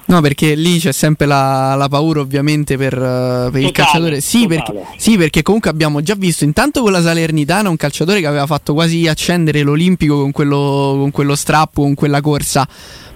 No, 0.07 0.21
perché 0.21 0.53
lì 0.53 0.77
c'è 0.79 0.91
sempre 0.91 1.25
la, 1.25 1.73
la 1.75 1.87
paura, 1.89 2.19
ovviamente, 2.19 2.77
per, 2.77 2.93
eh, 2.93 3.49
per 3.51 3.59
il 3.61 3.67
Totale, 3.67 3.71
calciatore. 3.71 4.21
Sì 4.21 4.45
perché, 4.45 4.73
sì, 4.97 5.17
perché 5.17 5.41
comunque 5.41 5.71
abbiamo 5.71 6.01
già 6.01 6.13
visto 6.15 6.43
intanto 6.43 6.81
con 6.81 6.91
la 6.91 7.01
Salernitana 7.01 7.69
un 7.69 7.75
calciatore 7.75 8.19
che 8.19 8.27
aveva 8.27 8.45
fatto 8.45 8.73
quasi 8.73 9.07
accendere 9.07 9.63
l'Olimpico 9.63 10.19
con 10.19 10.31
quello, 10.31 10.95
con 10.99 11.09
quello 11.11 11.35
strappo, 11.35 11.81
con 11.81 11.95
quella 11.95 12.21
corsa. 12.21 12.67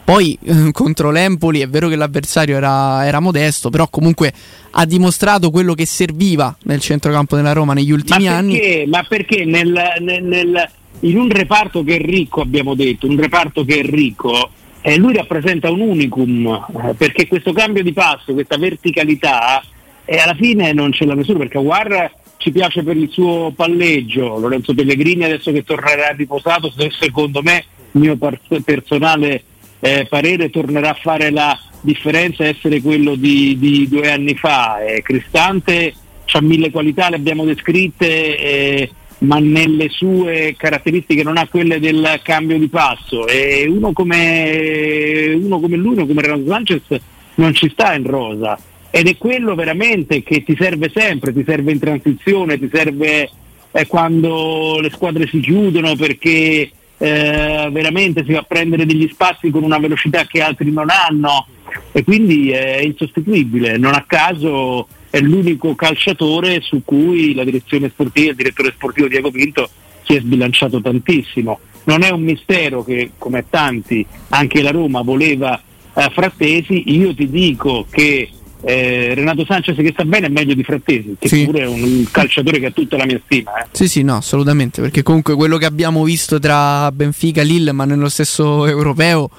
Poi 0.04 0.36
eh, 0.44 0.72
contro 0.72 1.12
l'Empoli 1.12 1.60
è 1.60 1.70
vero 1.70 1.88
che 1.88 1.96
l'avversario 1.96 2.58
era, 2.58 3.06
era 3.06 3.20
modesto, 3.20 3.70
però 3.70 3.88
comunque 3.88 4.34
ha 4.72 4.84
dimostrato 4.86 5.52
quello 5.52 5.76
che 5.76 5.86
serviva 5.86 6.58
nel 6.64 6.80
centrocampo 6.80 7.36
della 7.36 7.54
Roma 7.54 7.74
negli 7.74 7.90
Ma 7.90 7.96
ultimi 7.98 8.28
anni. 8.28 8.54
perché, 8.58 8.86
ma 8.88 9.04
perché 9.08 9.46
nel- 9.46 9.80
nel- 10.00 10.24
nel- 10.24 10.70
in 11.02 11.16
un 11.20 11.30
reparto 11.30 11.84
che 11.84 11.98
è 11.98 12.02
ricco, 12.02 12.42
abbiamo 12.42 12.74
detto, 12.74 13.06
un 13.06 13.18
reparto 13.18 13.64
che 13.64 13.82
è 13.82 13.84
ricco, 13.84 14.50
eh, 14.82 14.98
lui 14.98 15.14
rappresenta 15.14 15.70
un 15.72 15.82
unicum, 15.82 16.48
eh, 16.48 16.94
perché 16.94 17.28
questo 17.28 17.52
cambio 17.54 17.84
di 17.84 17.94
passo, 17.94 18.34
questa 18.34 18.58
verticalità, 18.58 19.62
eh, 20.06 20.18
alla 20.18 20.36
fine 20.36 20.74
non 20.74 20.92
ce 20.92 21.06
l'ha 21.06 21.14
nessuno, 21.16 21.40
perché 21.40 21.58
Aguar 21.58 22.12
ci 22.38 22.52
piace 22.52 22.84
per 22.84 22.96
il 22.96 23.10
suo 23.10 23.52
palleggio, 23.56 24.40
Lorenzo 24.40 24.74
Pellegrini 24.74 25.26
adesso 25.26 25.52
che 25.52 25.64
tornerà 25.64 26.10
riposato, 26.10 26.72
se- 26.72 26.92
secondo 26.98 27.42
me, 27.42 27.66
mio 27.92 28.16
par- 28.16 28.40
personale 28.64 29.44
eh, 29.82 30.06
parere, 30.10 30.50
tornerà 30.50 30.92
a 30.92 30.98
fare 31.00 31.32
la 31.32 31.58
differenza, 31.82 32.46
essere 32.46 32.82
quello 32.82 33.16
di, 33.16 33.58
di 33.58 33.88
due 33.88 34.12
anni 34.12 34.36
fa. 34.36 34.84
Eh, 34.84 35.02
Cristante 35.02 35.94
ha 36.32 36.42
mille 36.42 36.72
qualità, 36.72 37.10
le 37.10 37.16
abbiamo 37.16 37.44
descritte, 37.44 38.38
eh, 38.38 38.92
ma 39.20 39.40
nelle 39.40 39.90
sue 39.90 40.56
caratteristiche 40.58 41.24
non 41.24 41.38
ha 41.38 41.48
quelle 41.48 41.80
del 41.80 42.20
cambio 42.24 42.58
di 42.58 42.68
passo. 42.68 43.28
E 43.28 43.66
uno 43.68 43.92
come, 43.92 45.34
uno 45.36 45.60
come 45.60 45.76
lui, 45.76 45.94
uno 45.94 46.06
come 46.06 46.22
Renato 46.22 46.46
Sanchez, 46.48 47.02
non 47.36 47.54
ci 47.54 47.70
sta 47.70 47.94
in 47.94 48.06
rosa. 48.06 48.58
Ed 48.92 49.08
è 49.08 49.18
quello 49.18 49.56
veramente 49.56 50.24
che 50.24 50.44
ti 50.44 50.56
serve 50.58 50.92
sempre, 50.94 51.34
ti 51.34 51.44
serve 51.46 51.72
in 51.72 51.80
transizione, 51.80 52.58
ti 52.58 52.70
serve 52.72 53.30
eh, 53.72 53.88
quando 53.88 54.80
le 54.82 54.90
squadre 54.90 55.28
si 55.28 55.40
chiudono 55.40 55.96
perché 55.96 56.72
eh, 56.98 57.70
veramente 57.72 58.24
si 58.26 58.34
va 58.34 58.40
a 58.40 58.46
prendere 58.48 58.86
degli 58.86 59.08
spazi 59.08 59.52
con 59.52 59.64
una 59.64 59.78
velocità 59.78 60.26
che 60.26 60.42
altri 60.42 60.72
non 60.72 60.88
hanno 60.90 61.46
e 61.92 62.04
quindi 62.04 62.52
è 62.52 62.80
insostituibile. 62.80 63.78
Non 63.78 63.94
a 63.94 64.04
caso 64.08 64.88
è 65.10 65.20
l'unico 65.20 65.76
calciatore 65.76 66.62
su 66.62 66.82
cui 66.86 67.34
la 67.34 67.44
direzione 67.44 67.90
sportiva, 67.90 68.32
il 68.32 68.36
direttore 68.36 68.72
sportivo 68.76 69.08
Diego 69.08 69.32
Pinto 69.32 69.70
si 70.04 70.16
è 70.16 70.20
sbilanciato 70.20 70.82
tantissimo. 70.82 71.60
Non 71.86 72.04
è 72.04 72.10
un 72.10 72.22
mistero 72.22 72.84
che, 72.84 73.12
come 73.18 73.46
tanti, 73.50 74.06
anche 74.30 74.62
la 74.62 74.72
Roma 74.72 75.02
voleva 75.02 75.60
eh, 75.96 76.10
Frattesi. 76.14 76.84
Io 76.94 77.14
ti 77.16 77.30
dico 77.30 77.88
che 77.90 78.30
eh, 78.62 79.14
Renato 79.16 79.46
Sanchez 79.46 79.76
che 79.78 79.92
sta 79.94 80.04
bene 80.04 80.28
è 80.28 80.30
meglio 80.30 80.54
di 80.54 80.64
Frattesi, 80.64 81.16
che 81.18 81.28
Sì. 81.30 81.46
pure 81.46 81.62
è 81.62 81.68
un, 81.68 82.06
calciatore 82.12 82.60
che 82.60 82.66
ha 82.68 82.72
tutta 82.72 82.98
la 82.98 83.06
mia 83.06 83.20
stima. 83.26 83.54
eh. 83.62 83.68
Sì, 83.72 83.88
sì, 83.88 84.04
no, 84.04 84.18
assolutamente. 84.18 84.82
Perché 84.82 85.02
comunque 85.02 85.36
quello 85.36 85.58
che 85.58 85.66
abbiamo 85.66 86.04
visto 86.04 86.38
tra 86.40 86.92
Benfica 86.92 87.42
e 87.42 87.46
Lille, 87.46 87.72
ma 87.72 87.86
nello 87.86 88.10
stesso 88.10 88.68
europeo, 88.68 89.30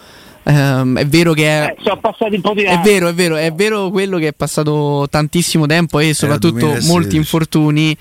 ehm, 0.44 0.98
è 0.98 1.06
vero 1.06 1.32
che 1.32 1.44
è. 1.46 1.74
Eh, 1.76 1.82
sono 1.82 1.98
passati 2.00 2.34
un 2.36 2.40
po' 2.40 2.54
di 2.54 2.62
È 2.62 2.72
anni. 2.72 2.82
vero, 2.84 3.08
è 3.08 3.14
vero, 3.14 3.36
è 3.36 3.52
vero 3.52 3.90
quello 3.90 4.18
che 4.18 4.28
è 4.28 4.32
passato 4.32 5.06
tantissimo 5.10 5.66
tempo 5.66 5.98
e 5.98 6.14
soprattutto 6.14 6.58
2016. 6.58 6.88
molti 6.92 7.16
infortuni, 7.16 7.96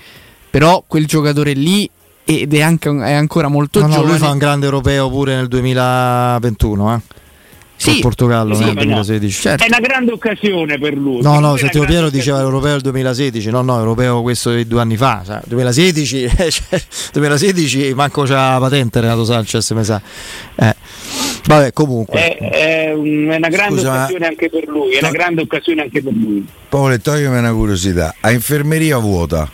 però 0.50 0.82
quel 0.86 1.06
giocatore 1.06 1.52
lì 1.52 1.88
ed 2.24 2.54
è, 2.54 2.60
anche, 2.60 2.88
è 2.90 3.12
ancora 3.12 3.48
molto 3.48 3.80
No, 3.80 3.86
no, 3.86 3.92
giovane. 3.92 4.10
lui 4.12 4.18
fa 4.20 4.30
un 4.30 4.38
grande 4.38 4.64
europeo 4.66 5.08
pure 5.10 5.34
nel 5.34 5.48
2021, 5.48 6.94
eh. 6.94 7.00
Sì, 7.80 7.92
Col 7.92 8.00
Portogallo 8.00 8.54
sì, 8.54 8.64
nel 8.64 8.74
ma 8.74 8.80
no. 8.82 8.86
2016. 9.02 9.40
certo. 9.40 9.64
È 9.64 9.66
una 9.68 9.80
grande 9.80 10.12
occasione 10.12 10.78
per 10.78 10.98
lui. 10.98 11.22
No, 11.22 11.38
no, 11.40 11.56
è 11.56 11.62
una 11.62 11.70
Piero 11.86 12.10
diceva 12.10 12.36
occasione. 12.36 12.42
europeo 12.42 12.72
del 12.72 12.80
2016, 12.82 13.50
no, 13.50 13.62
no, 13.62 13.78
europeo 13.78 14.20
questo 14.20 14.52
di 14.52 14.66
due 14.66 14.82
anni 14.82 14.98
fa, 14.98 15.22
sa, 15.24 15.40
2016, 15.46 16.22
eh, 16.24 16.50
cioè, 16.52 16.82
2016 17.14 17.94
manco 17.94 18.24
c'ha 18.24 18.52
la 18.52 18.58
patente 18.60 19.00
Renato 19.00 19.24
Sanchez, 19.24 19.70
mi 19.70 19.82
sa. 19.84 19.98
Eh, 20.56 20.76
Vabbè, 21.46 21.72
comunque. 21.72 22.36
È, 22.36 22.50
è 22.50 22.92
un- 22.92 23.28
è 23.30 23.36
una 23.36 23.48
grande 23.48 23.76
Scusa, 23.76 23.90
ma- 23.90 23.98
occasione 24.02 24.26
anche 24.26 24.50
per 24.50 24.68
lui, 24.68 24.92
è 24.92 24.98
una 24.98 25.08
to- 25.08 25.14
grande 25.14 25.40
occasione 25.42 25.82
anche 25.82 26.02
per 26.02 26.12
lui. 26.12 26.46
Paolo, 26.68 26.98
toglimi 27.00 27.38
una 27.38 27.52
curiosità. 27.52 28.14
A 28.20 28.30
infermeria 28.30 28.98
vuota, 28.98 29.50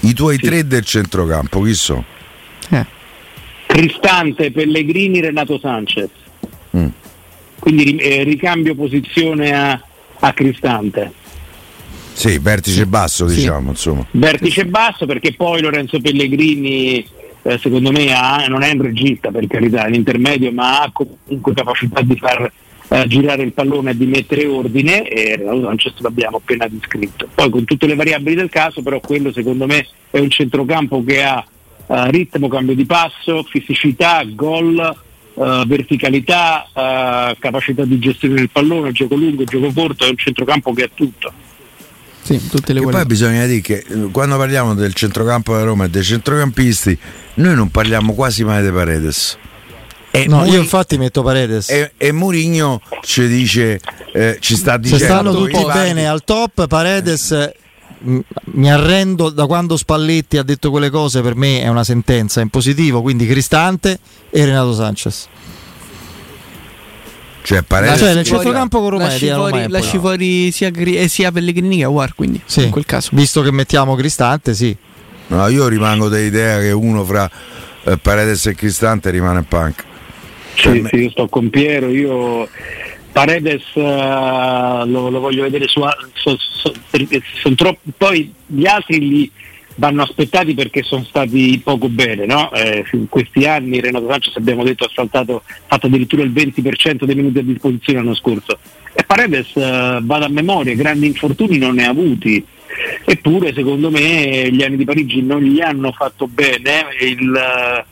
i 0.00 0.12
tuoi 0.14 0.38
tre 0.38 0.66
del 0.66 0.84
centrocampo, 0.84 1.60
chi 1.62 1.74
sono? 1.74 2.04
Eh. 2.70 2.86
Cristante, 3.66 4.50
Pellegrini, 4.50 5.20
Renato 5.20 5.58
Sanchez. 5.58 6.08
Mm. 6.76 6.86
Quindi 7.58 7.96
eh, 7.96 8.22
ricambio 8.24 8.74
posizione 8.74 9.52
a, 9.54 9.80
a 10.20 10.32
Cristante. 10.32 11.12
Sì, 12.12 12.36
vertice 12.38 12.84
basso, 12.86 13.26
Sì. 13.28 13.36
diciamo, 13.36 13.70
insomma. 13.70 14.06
Vertice 14.10 14.66
basso 14.66 15.06
perché 15.06 15.32
poi 15.34 15.62
Lorenzo 15.62 15.98
Pellegrini 16.00 17.06
eh, 17.42 17.58
secondo 17.58 17.90
me 17.90 18.12
ha- 18.12 18.46
non 18.48 18.62
è 18.62 18.72
un 18.72 18.82
regista 18.82 19.30
per 19.30 19.46
carità, 19.46 19.84
è 19.84 19.88
un 19.88 19.94
intermedio, 19.94 20.52
ma 20.52 20.82
ha 20.82 20.90
comunque 20.92 21.54
capacità 21.54 22.00
di 22.02 22.16
far 22.16 22.50
eh, 22.88 23.06
girare 23.06 23.42
il 23.42 23.52
pallone 23.52 23.90
e 23.92 23.96
di 23.96 24.06
mettere 24.06 24.46
ordine 24.46 25.08
e 25.08 25.36
Renato 25.36 25.62
Sanchez 25.62 25.98
l'abbiamo 26.00 26.36
appena 26.36 26.66
descritto. 26.68 27.28
Poi 27.34 27.50
con 27.50 27.64
tutte 27.64 27.86
le 27.86 27.94
variabili 27.94 28.34
del 28.34 28.50
caso, 28.50 28.82
però 28.82 29.00
quello 29.00 29.32
secondo 29.32 29.66
me 29.66 29.86
è 30.10 30.18
un 30.18 30.30
centrocampo 30.30 31.02
che 31.02 31.22
ha 31.22 31.44
eh, 31.86 32.10
ritmo, 32.10 32.48
cambio 32.48 32.74
di 32.74 32.84
passo, 32.84 33.42
fisicità, 33.44 34.22
gol, 34.24 34.78
eh, 34.78 35.64
verticalità, 35.66 36.66
eh, 36.74 37.36
capacità 37.38 37.84
di 37.84 37.98
gestione 37.98 38.34
del 38.34 38.50
pallone, 38.50 38.92
gioco 38.92 39.14
lungo, 39.14 39.44
gioco 39.44 39.72
corto, 39.72 40.04
è 40.04 40.10
un 40.10 40.16
centrocampo 40.16 40.72
che 40.72 40.82
ha 40.84 40.90
tutto. 40.92 41.32
Sì, 42.22 42.48
tutte 42.48 42.72
le 42.72 42.80
E 42.80 42.82
poi 42.84 43.04
bisogna 43.04 43.46
dire 43.46 43.60
che 43.60 43.84
eh, 43.86 44.08
quando 44.12 44.36
parliamo 44.36 44.74
del 44.74 44.94
centrocampo 44.94 45.52
della 45.52 45.64
Roma 45.64 45.84
e 45.86 45.90
dei 45.90 46.02
centrocampisti, 46.04 46.96
noi 47.34 47.54
non 47.54 47.70
parliamo 47.70 48.14
quasi 48.14 48.44
mai 48.44 48.62
di 48.62 48.70
Paredes. 48.70 49.36
E, 50.12 50.26
No, 50.28 50.38
Muri- 50.38 50.50
io 50.50 50.60
infatti 50.60 50.98
metto 50.98 51.22
Paredes. 51.22 51.68
e, 51.70 51.92
e 51.96 52.12
Mourinho 52.12 52.80
ci 53.02 53.26
dice, 53.26 53.80
eh, 54.12 54.36
ci 54.40 54.56
sta 54.56 54.74
Se 54.74 54.78
dicendo 54.80 55.04
stanno 55.04 55.32
"Voi 55.32 55.50
tutti 55.50 55.64
pari". 55.64 55.78
bene 55.80 56.06
al 56.06 56.22
top, 56.22 56.66
Paredes 56.68 57.50
mi 58.04 58.70
arrendo 58.70 59.30
da 59.30 59.46
quando 59.46 59.76
Spalletti 59.76 60.36
ha 60.36 60.42
detto 60.42 60.70
quelle 60.70 60.90
cose, 60.90 61.22
per 61.22 61.34
me 61.36 61.62
è 61.62 61.68
una 61.68 61.84
sentenza 61.84 62.40
in 62.40 62.48
positivo, 62.48 63.00
quindi 63.00 63.26
Cristante 63.26 63.98
e 64.30 64.44
Renato 64.44 64.74
Sanchez. 64.74 65.28
Cioè, 67.42 67.62
Paredes 67.62 67.98
Cioè, 67.98 68.14
nel 68.14 68.24
centrocampo 68.24 68.80
con 68.80 68.90
Roma 68.90 69.04
lasci 69.04 69.28
fuori, 69.28 69.66
fuori 69.98 70.50
sia, 70.52 70.70
Gri- 70.70 70.96
eh, 70.96 71.08
sia 71.08 71.32
Pellegrini 71.32 71.78
che 71.78 71.84
Aguar, 71.84 72.14
quindi 72.14 72.40
Sì, 72.44 72.64
in 72.64 72.70
quel 72.70 72.84
caso. 72.86 73.10
visto 73.12 73.42
che 73.42 73.50
mettiamo 73.50 73.94
Cristante, 73.96 74.54
sì. 74.54 74.74
No, 75.28 75.46
io 75.48 75.66
rimango 75.68 76.08
dell'idea 76.08 76.60
che 76.60 76.70
uno 76.70 77.04
fra 77.04 77.28
eh, 77.84 77.96
Paredes 77.98 78.46
e 78.46 78.54
Cristante 78.54 79.10
rimane. 79.10 79.42
Per 79.42 79.74
Sì, 80.54 80.68
me- 80.80 80.88
sì, 80.90 80.96
io 80.96 81.10
sto 81.10 81.28
con 81.28 81.50
Piero, 81.50 81.88
io 81.88 82.48
Paredes 83.10 83.62
eh, 83.74 83.80
lo, 84.86 85.08
lo 85.10 85.20
voglio 85.20 85.42
vedere 85.42 85.66
su, 85.68 85.80
so- 86.14 86.36
so- 86.38 86.72
perché 86.90 87.22
sono 87.42 87.54
troppi, 87.56 87.92
poi 87.96 88.32
gli 88.46 88.66
altri 88.66 88.98
li, 89.00 89.30
vanno 89.76 90.02
aspettati 90.02 90.54
perché 90.54 90.82
sono 90.82 91.04
stati 91.04 91.60
poco 91.62 91.88
bene. 91.88 92.26
No? 92.26 92.52
Eh, 92.52 92.84
in 92.92 93.08
questi 93.08 93.46
anni 93.46 93.80
Renato 93.80 94.08
Sanchez 94.08 94.36
abbiamo 94.36 94.64
detto 94.64 94.84
ha 94.84 94.90
saltato, 94.92 95.42
fatto 95.66 95.86
addirittura 95.86 96.22
il 96.22 96.32
20% 96.32 97.04
dei 97.04 97.14
minuti 97.14 97.38
a 97.38 97.42
disposizione 97.42 97.98
l'anno 97.98 98.14
scorso. 98.14 98.58
E 98.92 99.02
Paredes 99.04 99.56
eh, 99.56 99.98
vado 100.02 100.24
a 100.24 100.28
memoria, 100.28 100.74
grandi 100.74 101.06
infortuni 101.06 101.58
non 101.58 101.74
ne 101.74 101.86
ha 101.86 101.90
avuti. 101.90 102.44
Eppure 103.04 103.52
secondo 103.52 103.90
me 103.90 104.50
gli 104.50 104.62
anni 104.62 104.76
di 104.76 104.84
Parigi 104.84 105.22
non 105.22 105.42
gli 105.42 105.60
hanno 105.60 105.92
fatto 105.92 106.26
bene. 106.26 106.84
Il, 107.00 107.84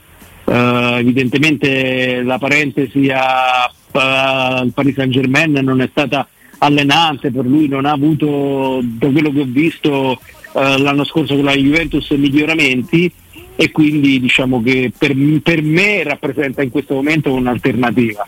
eh, 0.47 0.99
evidentemente 0.99 2.23
la 2.23 2.39
parentesi 2.39 3.09
al 3.11 4.73
Paris 4.73 4.95
Saint 4.95 5.13
Germain 5.13 5.53
non 5.53 5.81
è 5.81 5.89
stata 5.91 6.27
allenante, 6.59 7.31
per 7.31 7.47
lui 7.47 7.69
non 7.69 7.87
ha 7.87 7.93
avuto, 7.93 8.81
da 8.83 9.09
quello 9.09 9.33
che 9.33 9.41
ho 9.41 9.47
visto 9.47 10.21
eh, 10.53 10.79
l'anno 10.79 11.05
scorso 11.05 11.35
con 11.35 11.45
la 11.45 11.55
Juventus, 11.55 12.11
miglioramenti 12.11 13.11
e 13.57 13.71
quindi 13.71 14.21
diciamo 14.21 14.63
che 14.63 14.91
per, 14.97 15.15
per 15.43 15.63
me 15.63 16.03
rappresenta 16.03 16.63
in 16.63 16.71
questo 16.71 16.95
momento 16.95 17.33
un'alternativa. 17.33 18.27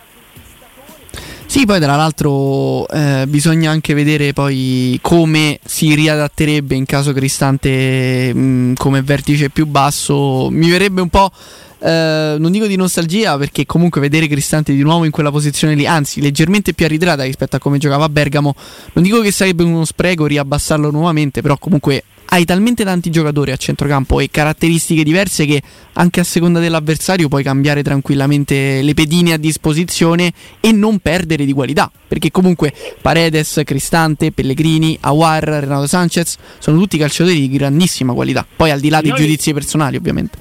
Sì, 1.53 1.67
poi 1.67 1.81
tra 1.81 1.97
l'altro 1.97 2.89
eh, 2.89 3.27
bisogna 3.29 3.71
anche 3.71 3.93
vedere 3.93 4.33
poi 4.33 4.99
come 5.03 5.59
si 5.63 5.95
riadatterebbe 5.95 6.75
in 6.75 6.87
caso 6.87 7.13
Cristante 7.13 8.33
mh, 8.33 8.73
come 8.75 9.03
vertice 9.03 9.51
più 9.51 9.67
basso. 9.67 10.49
Mi 10.51 10.71
verrebbe 10.71 11.03
un 11.03 11.11
po', 11.11 11.31
eh, 11.79 12.37
non 12.39 12.51
dico 12.51 12.67
di 12.67 12.77
nostalgia, 12.77 13.37
perché 13.37 13.67
comunque 13.67 14.01
vedere 14.01 14.29
Cristante 14.29 14.73
di 14.73 14.81
nuovo 14.81 15.05
in 15.05 15.11
quella 15.11 15.31
posizione 15.31 15.75
lì, 15.75 15.87
anzi 15.87 16.23
leggermente 16.23 16.73
più 16.73 16.87
arretrata 16.87 17.23
rispetto 17.25 17.57
a 17.57 17.59
come 17.59 17.77
giocava 17.77 18.07
a 18.07 18.09
Bergamo, 18.09 18.55
non 18.95 19.05
dico 19.05 19.21
che 19.21 19.31
sarebbe 19.31 19.63
uno 19.63 19.85
spreco 19.85 20.25
riabbassarlo 20.25 20.91
nuovamente, 20.91 21.43
però 21.43 21.59
comunque 21.59 22.05
hai 22.33 22.47
talmente 22.47 22.83
tanti 22.83 23.11
giocatori 23.11 23.53
a 23.53 23.57
centrocampo 23.57 24.19
e 24.19 24.31
caratteristiche 24.31 25.05
diverse 25.05 25.45
che 25.45 25.61
anche 25.93 26.21
a 26.21 26.25
seconda 26.25 26.61
dell'avversario 26.61 27.29
puoi 27.29 27.43
cambiare 27.43 27.83
tranquillamente 27.83 28.81
le 28.81 28.95
pedine 28.95 29.35
a 29.35 29.37
disposizione 29.37 30.33
e 30.61 30.73
non 30.73 30.99
perdere 30.99 31.45
di 31.45 31.53
qualità. 31.53 31.93
Perché 32.09 32.31
comunque 32.31 32.73
Paredes, 33.03 33.61
Cristante, 33.67 34.33
Pellegrini, 34.33 34.97
Awar, 35.03 35.45
Renato 35.45 35.87
Sanchez 35.87 36.39
sono 36.59 36.79
tutti 36.79 36.97
calciatori 36.97 37.39
di 37.39 37.51
grandissima 37.51 38.15
qualità. 38.15 38.47
Poi 38.57 38.71
al 38.71 38.81
di 38.81 38.89
là 38.89 39.03
dei 39.03 39.11
Noi- 39.11 39.21
giudizi 39.21 39.53
personali, 39.53 39.97
ovviamente. 39.97 40.39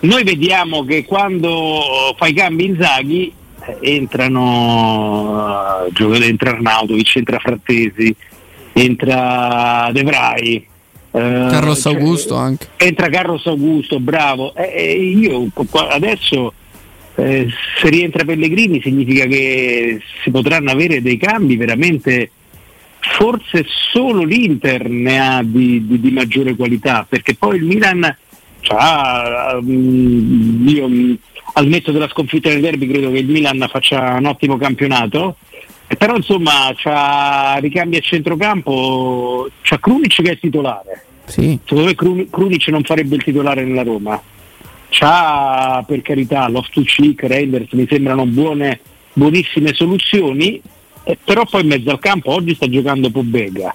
Noi 0.00 0.24
vediamo 0.24 0.84
che 0.84 1.06
quando 1.06 2.14
fai 2.18 2.34
cambi 2.34 2.66
Inzaghi 2.66 3.32
eh, 3.64 3.78
entrano, 3.94 5.86
eh, 5.86 5.92
gioca- 5.92 6.22
entra 6.22 6.50
Arnautovic, 6.50 7.16
entra 7.16 7.38
Frattesi, 7.38 8.14
entra 8.74 9.88
De 9.92 10.02
Vrij. 10.02 10.70
Eh, 11.12 11.46
Carlos 11.50 11.80
cioè, 11.80 11.94
Augusto 11.94 12.34
anche. 12.36 12.68
Entra 12.78 13.08
Carlos 13.08 13.46
Augusto, 13.46 14.00
bravo. 14.00 14.54
E 14.54 14.70
e 14.74 14.92
io 14.94 15.48
adesso 15.88 16.52
eh, 17.16 17.46
se 17.78 17.88
rientra 17.88 18.24
Pellegrini 18.24 18.80
significa 18.80 19.26
che 19.26 20.00
si 20.22 20.30
potranno 20.30 20.70
avere 20.70 21.02
dei 21.02 21.18
cambi 21.18 21.56
veramente 21.56 22.30
forse 23.00 23.66
solo 23.92 24.22
l'Inter 24.22 24.88
ne 24.88 25.20
ha 25.20 25.42
di, 25.42 25.86
di- 25.86 26.00
di 26.00 26.10
maggiore 26.10 26.54
qualità 26.54 27.04
perché 27.06 27.34
poi 27.34 27.56
il 27.56 27.64
Milan 27.64 28.16
mm, 29.62 30.68
io 30.68 30.88
mm, 30.88 31.14
al 31.54 31.66
netto 31.66 31.92
della 31.92 32.08
sconfitta 32.08 32.48
nel 32.48 32.60
derby 32.60 32.86
credo 32.86 33.10
che 33.10 33.18
il 33.18 33.28
Milan 33.28 33.66
faccia 33.70 34.14
un 34.18 34.26
ottimo 34.26 34.56
campionato 34.56 35.36
eh, 35.50 35.51
però 35.96 36.16
insomma 36.16 36.72
c'ha 36.76 37.56
ricambi 37.60 37.96
a 37.96 38.00
centrocampo 38.00 39.48
c'ha 39.62 39.78
Krunic 39.78 40.22
che 40.22 40.30
è 40.32 40.38
titolare 40.38 41.04
Sì. 41.26 41.58
secondo 41.64 41.88
me 41.88 41.94
Krun- 41.94 42.30
Krunic 42.30 42.68
non 42.68 42.82
farebbe 42.82 43.16
il 43.16 43.22
titolare 43.24 43.64
nella 43.64 43.82
Roma 43.82 44.20
c'ha 44.90 45.82
per 45.86 46.02
carità 46.02 46.48
Loftus-Cheek, 46.48 47.22
Reinders 47.24 47.72
mi 47.72 47.86
sembrano 47.88 48.26
buone, 48.26 48.80
buonissime 49.14 49.72
soluzioni 49.74 50.60
eh, 51.04 51.18
però 51.24 51.44
poi 51.44 51.62
in 51.62 51.68
mezzo 51.68 51.90
al 51.90 51.98
campo 51.98 52.30
oggi 52.32 52.54
sta 52.54 52.68
giocando 52.68 53.10
Pobega 53.10 53.74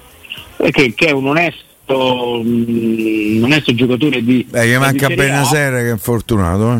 eh, 0.58 0.72
che, 0.72 0.94
che 0.96 1.08
è 1.08 1.12
un 1.12 1.28
onesto, 1.28 2.42
mm, 2.44 3.38
un 3.38 3.44
onesto 3.44 3.74
giocatore 3.74 4.24
di 4.24 4.46
Beh, 4.50 4.68
gli 4.68 4.76
manca. 4.78 5.08
Benasera 5.08 5.78
che 5.80 5.90
è 5.90 5.92
infortunato. 5.92 6.74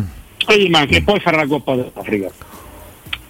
Eh. 0.46 0.54
e 0.54 0.62
gli 0.62 0.70
manca 0.70 0.96
e 0.96 1.02
poi 1.02 1.20
farà 1.20 1.38
la 1.38 1.46
Coppa 1.46 1.74
d'Africa 1.76 2.30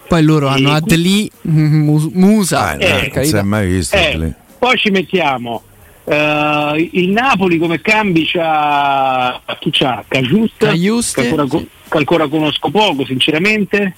Poi 0.09 0.23
loro 0.23 0.49
E 0.49 0.53
hanno 0.53 0.73
Adli, 0.73 1.31
Mu- 1.43 2.11
Musa, 2.15 2.71
Ah, 2.71 2.75
no, 2.77 2.87
non 3.15 3.25
si 3.25 3.37
è 3.37 3.43
mai 3.43 3.67
visto 3.69 3.95
Eh, 3.97 4.33
poi 4.59 4.77
ci 4.79 4.91
mettiamo 4.91 5.63
eh, 6.05 6.91
il 6.93 7.11
Napoli 7.11 7.59
come 7.59 7.81
cambi 7.83 8.25
c'ha 8.27 9.41
chi 9.61 9.69
c'ha? 9.71 10.03
Cagiusta 10.09 10.69
Cagiuste, 10.69 11.21
che, 11.23 11.29
ancora, 11.29 11.47
co- 11.47 11.59
sì. 11.59 11.69
che 11.89 11.97
ancora 11.99 12.27
conosco 12.29 12.71
poco 12.71 13.05
sinceramente 13.05 13.95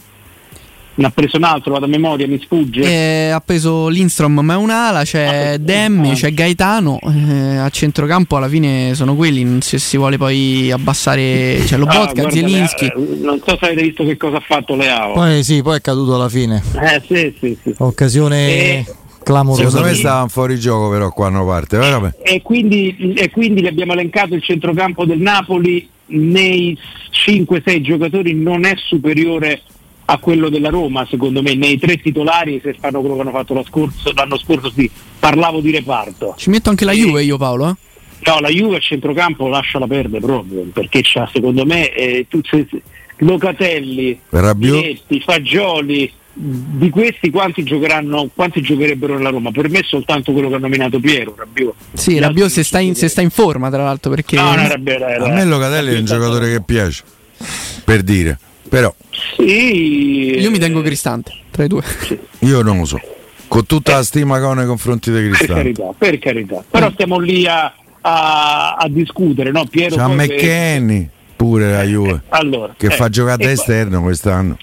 ne 0.93 1.07
ha 1.07 1.11
preso 1.11 1.37
un 1.39 1.45
altro 1.45 1.73
vado 1.73 1.85
a 1.87 1.89
memoria 1.89 2.27
mi 2.27 2.39
sfugge 2.43 2.83
Eh, 2.83 3.29
ha 3.31 3.41
preso 3.41 3.89
Lindstrom 3.89 4.39
ma 4.41 4.55
è 4.55 4.57
un'ala, 4.57 5.03
c'è 5.05 5.53
Ah, 5.55 5.57
Demmi, 5.57 6.11
ah. 6.11 6.15
c'è 6.15 6.33
Gaetano, 6.33 6.99
eh, 7.01 7.57
a 7.57 7.69
centrocampo 7.71 8.37
alla 8.37 8.49
fine 8.49 8.95
sono 8.95 9.15
quelli, 9.15 9.45
non 9.45 9.61
se 9.63 9.79
si 9.79 9.97
vuole 9.97 10.17
poi 10.19 10.71
abbassare, 10.71 11.61
c'è 11.65 11.75
Ah, 11.75 11.79
Lobotka, 11.79 12.13
guarda, 12.23 12.31
Zielinski. 12.31 12.87
eh, 12.87 12.93
non 13.21 13.41
so 13.45 13.57
se 13.59 13.67
avete 13.67 13.83
visto 13.83 14.05
che 14.05 14.17
cosa 14.17 14.37
ha 14.39 14.43
fatto 14.47 14.75
Leao 14.75 15.13
Poi 15.15 15.43
sì, 15.45 15.63
poi 15.63 15.77
è 15.79 15.81
caduto 15.81 16.15
alla 16.17 16.29
fine. 16.29 16.63
eh 16.81 17.01
sì 17.07 17.35
sì 17.41 17.57
sì 17.63 17.75
Occasione 17.79 18.49
Eh, 18.49 18.87
clamorosa. 19.23 19.69
Secondo 19.69 19.87
me 19.89 19.95
stavano 19.95 20.29
fuori 20.29 20.59
gioco 20.59 20.91
però 20.91 21.11
qua 21.11 21.27
hanno 21.29 21.47
parte. 21.47 21.77
Vabbè. 21.79 22.15
e 22.23 22.43
quindi, 22.43 23.15
e 23.17 23.31
quindi 23.31 23.63
gli 23.63 23.67
abbiamo 23.67 23.93
elencato 23.93 24.35
il 24.35 24.43
centrocampo 24.43 25.05
del 25.05 25.19
Napoli 25.21 25.89
nei 26.07 26.77
5-6 27.27 27.81
giocatori 27.83 28.35
non 28.35 28.65
è 28.65 28.75
superiore 28.77 29.61
a 30.13 30.19
quello 30.19 30.49
della 30.49 30.71
Roma 30.71 31.07
secondo 31.09 31.41
me 31.43 31.55
nei 31.55 31.79
tre 31.79 31.97
titolari 31.97 32.61
se 32.63 32.75
fanno 32.79 33.01
quello 33.01 33.15
che 33.15 33.21
hanno 33.21 33.31
fatto 33.31 33.55
lo 33.55 33.65
scorso- 33.67 34.13
l'anno 34.15 34.37
scorso 34.39 34.71
sì, 34.75 34.91
parlavo 35.19 35.61
di 35.61 35.71
reparto 35.71 36.35
Ci 36.37 36.51
metto 36.51 36.69
anche 36.71 36.85
la 36.85 36.93
Juve 36.93 37.23
io 37.23 37.37
Paolo, 37.37 37.69
eh? 37.69 37.75
no 38.27 38.41
la 38.41 38.49
Juve 38.49 38.77
a 38.77 38.81
centrocampo 38.81 39.47
lasciala 39.49 39.87
perdere 39.87 40.21
proprio 40.21 40.63
perché 40.73 41.01
c'ha 41.03 41.29
secondo 41.33 41.65
me 41.65 41.91
eh, 41.95 42.27
tu- 42.29 42.41
se- 42.43 42.67
Locatelli? 43.19 44.19
Minetti, 44.31 45.21
Fagioli 45.21 46.11
di 46.33 46.89
questi 46.91 47.29
quanti 47.31 47.63
giocheranno 47.65 48.31
quanti 48.35 48.63
giocherebbero 48.63 49.17
nella 49.17 49.31
Roma 49.31 49.51
per 49.51 49.69
me 49.69 49.83
soltanto 49.85 50.33
quello 50.33 50.49
che 50.49 50.55
ha 50.55 50.59
nominato 50.59 50.99
Piero 50.99 51.35
Rabiot 51.37 51.75
Sì, 51.93 52.19
Rabiot 52.19 52.49
se 52.49 52.63
sta, 52.65 52.79
in, 52.79 52.95
se 52.95 53.09
sta 53.09 53.21
in 53.21 53.31
forma 53.31 53.69
tra 53.71 53.83
l'altro 53.85 54.11
perché... 54.11 54.37
No, 54.37 54.55
no, 54.55 54.67
Rabiot 54.69 55.01
era- 55.03 55.25
A 55.27 55.29
me 55.35 55.45
Locatelli 55.45 55.95
è 55.95 55.99
un 55.99 56.05
giocatore 56.05 56.51
che 56.51 56.61
piace. 56.63 57.03
Per 57.85 58.03
dire. 58.03 58.39
Però 58.71 58.95
Sì, 59.37 60.39
Io 60.39 60.51
mi 60.51 60.59
tengo 60.59 60.81
Cristante, 60.81 61.33
tra 61.51 61.65
i 61.65 61.69
due. 61.69 61.83
io 62.41 62.63
non 62.63 62.79
lo 62.79 62.85
so. 62.87 62.99
Con 63.49 63.67
tutta 63.67 63.95
la 63.97 64.03
stima 64.05 64.39
che 64.39 64.45
ho 64.45 64.53
nei 64.55 64.65
confronti 64.67 65.11
di 65.11 65.17
per 65.19 65.27
Cristante. 65.31 65.55
carità, 65.63 65.85
per 65.99 66.19
carità. 66.21 66.65
Però 66.71 66.91
stiamo 66.93 67.19
lì 67.19 67.47
a, 67.47 67.75
a- 68.01 68.75
a 68.77 68.89
discutere, 68.89 69.51
no? 69.51 69.65
Piero 69.67 69.97
C'ha 69.97 70.07
che- 70.09 70.15
McKenny 70.15 71.09
pure 71.35 71.71
la 71.73 71.83
Juve. 71.83 72.23
Allora, 72.29 72.75
Che 72.79 72.87
eh, 72.87 72.91
fa 72.91 73.09
giocare 73.09 73.39
da 73.39 73.45
poi- 73.45 73.53
esterno 73.55 74.03
quest'anno. 74.03 74.57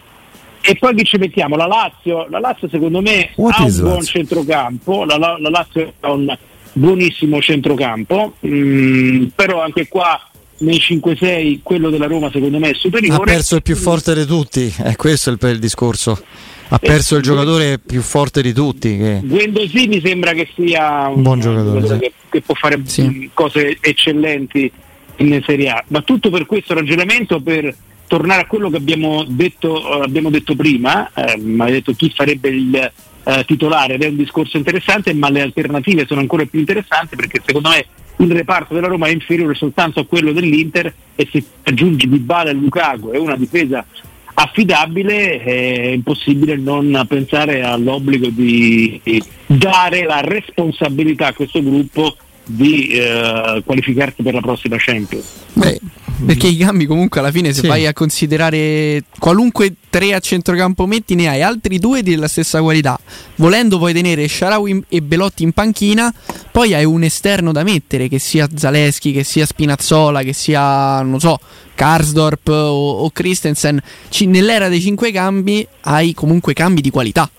E 0.61 0.75
poi 0.75 0.95
chi 0.95 1.03
ci 1.03 1.17
mettiamo? 1.17 1.55
La 1.57 1.65
Lazio, 1.67 2.27
la 2.29 2.39
Lazio 2.39 2.67
secondo 2.69 3.01
me 3.01 3.29
What 3.35 3.55
ha 3.59 3.63
un 3.65 3.75
buon 3.75 3.93
Lazio? 3.95 4.03
centrocampo, 4.19 5.03
la, 5.05 5.17
la- 5.17 5.37
la 5.39 5.49
Lazio 5.49 5.93
ha 5.99 6.11
un 6.11 6.37
buonissimo 6.73 7.41
centrocampo, 7.41 8.35
mm, 8.45 9.25
però 9.35 9.61
anche 9.61 9.87
qua 9.89 10.19
nei 10.59 10.77
5-6 10.77 11.59
quello 11.63 11.89
della 11.89 12.07
Roma 12.07 12.29
secondo 12.31 12.57
me 12.59 12.69
è 12.69 12.71
Ha 12.71 12.75
superiore. 12.75 13.23
perso 13.23 13.55
il 13.55 13.61
più 13.61 13.75
forte 13.75 14.13
di 14.15 14.25
tutti, 14.25 14.73
è 14.83 14.95
questo 14.95 15.29
il, 15.29 15.37
il 15.41 15.59
discorso. 15.59 16.21
Ha 16.69 16.79
perso 16.79 17.15
il 17.15 17.23
giocatore 17.23 17.79
più 17.79 18.01
forte 18.01 18.41
di 18.41 18.51
tutti. 18.51 18.97
Che... 18.97 19.21
Guendosì 19.23 19.87
mi 19.87 20.01
sembra 20.03 20.33
che 20.33 20.49
sia 20.53 21.07
Un 21.07 21.21
buon 21.21 21.39
giocatore, 21.39 21.87
sì. 21.87 21.97
che, 21.99 22.11
che 22.29 22.41
può 22.41 22.55
fare 22.55 22.81
Sì. 22.85 23.03
mh, 23.03 23.29
cose 23.33 23.77
eccellenti 23.79 24.69
in 25.17 25.41
Serie 25.45 25.69
A. 25.69 25.83
Ma 25.87 26.01
tutto 26.01 26.29
per 26.29 26.45
questo 26.45 26.73
ragionamento 26.73 27.39
per 27.39 27.73
tornare 28.07 28.41
a 28.41 28.45
quello 28.47 28.69
che 28.69 28.77
abbiamo 28.77 29.23
detto, 29.27 30.01
eh, 30.01 30.03
abbiamo 30.03 30.29
detto 30.29 30.55
prima, 30.55 31.09
eh, 31.13 31.37
ma 31.37 31.65
hai 31.65 31.71
detto 31.71 31.93
chi 31.93 32.11
farebbe 32.13 32.49
il 32.49 32.75
eh, 33.23 33.43
titolare 33.45 33.93
ed 33.95 34.03
è 34.03 34.07
un 34.07 34.17
discorso 34.17 34.57
interessante, 34.57 35.13
ma 35.13 35.29
le 35.29 35.41
alternative 35.41 36.05
sono 36.05 36.19
ancora 36.19 36.45
più 36.45 36.59
interessanti 36.59 37.15
perché 37.15 37.41
secondo 37.45 37.69
me 37.69 37.85
il 38.17 38.31
reparto 38.31 38.73
della 38.73 38.87
Roma 38.87 39.07
è 39.07 39.11
inferiore 39.11 39.53
soltanto 39.55 39.99
a 39.99 40.05
quello 40.05 40.31
dell'Inter 40.31 40.93
e 41.15 41.27
se 41.31 41.43
aggiungi 41.63 42.09
Dybala 42.09 42.49
e 42.49 42.53
Lukaku 42.53 43.11
e 43.11 43.17
una 43.17 43.35
difesa 43.35 43.85
affidabile 44.33 45.41
è 45.41 45.87
impossibile 45.89 46.55
non 46.57 47.05
pensare 47.07 47.63
all'obbligo 47.63 48.27
di 48.29 49.01
dare 49.47 50.03
la 50.03 50.21
responsabilità 50.21 51.27
a 51.27 51.33
questo 51.33 51.61
gruppo 51.63 52.15
di 52.49 52.87
eh, 52.89 53.61
qualificarsi 53.65 54.23
per 54.23 54.33
la 54.33 54.39
prossima 54.39 54.77
Champions. 54.79 55.25
Beh, 55.53 55.79
perché 56.25 56.47
i 56.47 56.57
cambi 56.57 56.85
comunque 56.85 57.19
alla 57.19 57.31
fine 57.31 57.51
se 57.51 57.61
Sì. 57.61 57.67
vai 57.67 57.85
a 57.85 57.93
considerare 57.93 59.03
qualunque 59.19 59.73
tre 59.89 60.13
a 60.13 60.19
centrocampo 60.19 60.85
metti 60.85 61.13
ne 61.15 61.27
hai 61.27 61.41
altri 61.41 61.77
due 61.77 62.03
della 62.03 62.27
stessa 62.27 62.61
qualità. 62.61 62.97
Volendo 63.35 63.77
puoi 63.77 63.93
tenere 63.93 64.27
Sharawi 64.27 64.83
e 64.87 65.01
Belotti 65.01 65.43
in 65.43 65.51
panchina, 65.51 66.13
poi 66.57 66.73
hai 66.73 66.85
un 66.85 67.03
esterno 67.03 67.51
da 67.51 67.61
mettere, 67.61 68.07
che 68.07 68.17
sia 68.17 68.49
Zaleschi, 68.51 69.11
che 69.11 69.23
sia 69.23 69.45
Spinazzola, 69.45 70.23
che 70.23 70.33
sia, 70.33 71.03
non 71.03 71.19
so, 71.19 71.39
Karsdorp 71.75 72.47
o, 72.47 73.03
o 73.03 73.11
Christensen, 73.11 73.79
ci- 74.09 74.25
nell'era 74.25 74.67
dei 74.67 74.81
cinque 74.81 75.11
cambi 75.11 75.67
hai 75.81 76.15
comunque 76.15 76.53
cambi 76.53 76.81
di 76.81 76.89
qualità. 76.89 77.29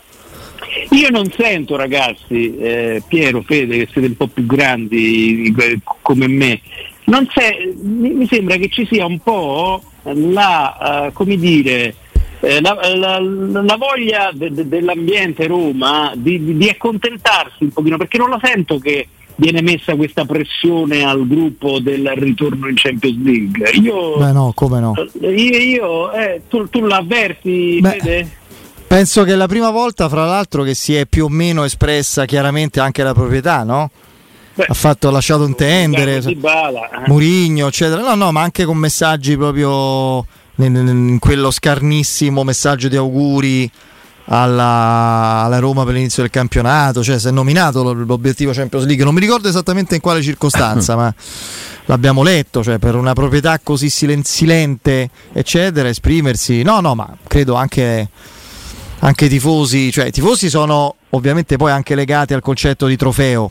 Io 0.91 1.11
non 1.11 1.29
sento 1.37 1.75
ragazzi, 1.75 2.57
eh, 2.59 3.03
Piero, 3.09 3.43
Fede, 3.43 3.79
che 3.79 3.89
siete 3.91 4.07
un 4.07 4.17
po' 4.17 4.29
più 4.29 4.47
grandi 4.47 5.53
come 6.01 6.29
me, 6.29 6.61
mi, 7.83 8.11
mi 8.11 8.27
sembra 8.29 8.55
che 8.55 8.69
ci 8.69 8.87
sia 8.89 9.05
un 9.05 9.19
po' 9.19 9.83
la, 10.05 11.07
eh, 11.07 11.13
come 11.13 11.37
dire, 11.37 11.93
eh, 12.41 12.61
la, 12.61 12.79
la- 12.95 13.21
la 13.21 13.77
voglia 13.77 14.31
de- 14.33 14.53
de- 14.53 14.69
dell'ambiente 14.69 15.47
Roma 15.47 16.13
di, 16.15 16.43
di- 16.45 16.57
di 16.57 16.69
accontentarsi 16.69 17.65
un 17.65 17.71
pochino, 17.71 17.97
perché 17.97 18.19
non 18.19 18.31
la 18.31 18.39
sento 18.43 18.79
che 18.79 19.09
viene 19.37 19.63
messa 19.63 19.95
questa 19.95 20.25
pressione 20.25 21.05
al 21.05 21.27
gruppo 21.27 21.79
del 21.79 22.11
ritorno 22.17 22.69
in 22.69 22.75
Champions 22.77 23.19
League. 23.23 23.71
Io, 23.81 24.17
Beh 24.19 24.33
no, 24.33 24.53
come 24.55 24.81
no. 24.81 24.95
io, 25.21 25.31
io, 25.59 26.13
eh, 26.13 26.43
tu, 26.49 26.69
tu 26.69 26.81
l'avverti, 26.85 27.79
Beh, 27.81 27.91
Fede? 28.01 28.31
Penso 28.89 29.23
che 29.23 29.33
è 29.33 29.37
la 29.37 29.47
prima 29.47 29.71
volta, 29.71 30.09
fra 30.09 30.25
l'altro, 30.25 30.63
che 30.63 30.75
si 30.75 30.95
è 30.95 31.07
più 31.07 31.27
o 31.27 31.29
meno 31.29 31.63
espressa 31.65 32.25
chiaramente 32.25 32.81
anche 32.81 33.03
la 33.03 33.13
proprietà, 33.13 33.63
no? 33.63 33.91
Beh, 34.55 34.65
Ha 34.67 34.75
fatto, 34.75 35.07
ha 35.09 35.11
lasciato 35.13 35.45
intendere. 35.45 36.17
Eh. 36.17 36.37
Murigno, 37.07 37.69
eccetera. 37.69 38.01
No, 38.01 38.15
no, 38.17 38.33
ma 38.33 38.41
anche 38.41 38.65
con 38.65 38.77
messaggi 38.79 39.37
proprio 39.37 40.25
in, 40.67 41.17
quello 41.19 41.51
scarnissimo 41.51 42.45
messaggio 42.45 42.89
di 42.89 42.97
auguri 42.97 43.71
alla, 44.27 45.43
alla 45.45 45.59
Roma 45.59 45.85
per 45.85 45.95
l'inizio 45.95 46.23
del 46.23 46.31
campionato. 46.31 47.03
Cioè, 47.03 47.19
si 47.19 47.29
è 47.29 47.31
nominato 47.31 47.83
lo- 47.83 47.93
l'obiettivo 47.93 48.53
Champions 48.53 48.85
League. 48.87 49.05
Non 49.05 49.15
mi 49.15 49.21
ricordo 49.21 49.49
esattamente 49.49 49.95
in 49.95 50.01
quale 50.01 50.23
circostanza, 50.23 50.95
ma 50.97 51.13
l'abbiamo 51.87 52.23
letto. 52.23 52.63
Cioè, 52.63 52.79
per 52.79 52.95
una 52.95 53.13
proprietà 53.15 53.59
così 53.63 53.89
silen- 53.91 54.25
silente, 54.25 55.09
eccetera, 55.33 55.89
esprimersi. 55.89 56.63
No, 56.63 56.81
no, 56.81 56.95
ma 56.95 57.09
credo 57.27 57.55
anche. 57.55 58.09
Anche 59.01 59.27
i 59.27 59.29
tifosi, 59.29 59.93
cioè 59.93 60.07
i 60.07 60.11
tifosi 60.11 60.51
sono 60.51 60.97
ovviamente 61.11 61.57
poi 61.57 61.71
anche 61.71 61.95
legati 61.95 62.35
al 62.35 62.41
concetto 62.43 62.87
di 62.89 62.97
trofeo, 62.97 63.49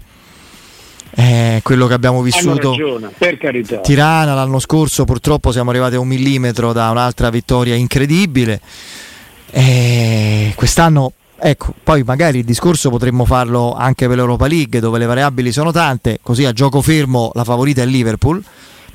Eh, 1.20 1.62
quello 1.64 1.88
che 1.88 1.96
abbiamo 1.96 2.22
vissuto. 2.22 2.70
ragione, 2.70 3.10
per 3.18 3.40
carità. 3.40 3.78
Tirana 3.78 4.36
l'anno 4.36 4.60
scorso 4.60 5.04
purtroppo 5.04 5.52
siamo 5.52 5.72
arrivati 5.72 5.96
a 5.96 6.00
un 6.00 6.08
millimetro 6.08 6.74
da 6.74 6.92
un'altra 6.92 7.32
vittoria 7.32 7.74
incredibile. 7.74 8.62
E 9.50 10.54
quest'anno, 10.56 11.14
ecco, 11.40 11.74
poi 11.82 12.04
magari 12.04 12.40
il 12.40 12.46
discorso 12.46 12.92
potremmo 12.92 13.26
farlo 13.26 13.74
anche 13.74 14.06
per 14.08 14.16
l'Europa 14.16 14.46
League 14.46 14.80
dove 14.80 15.00
le 15.00 15.08
variabili 15.08 15.52
sono 15.52 15.72
tante, 15.72 16.20
così 16.22 16.46
a 16.46 16.54
gioco 16.54 16.84
fermo 16.84 17.32
la 17.34 17.44
favorita 17.44 17.82
è 17.82 17.86
Liverpool, 17.88 18.44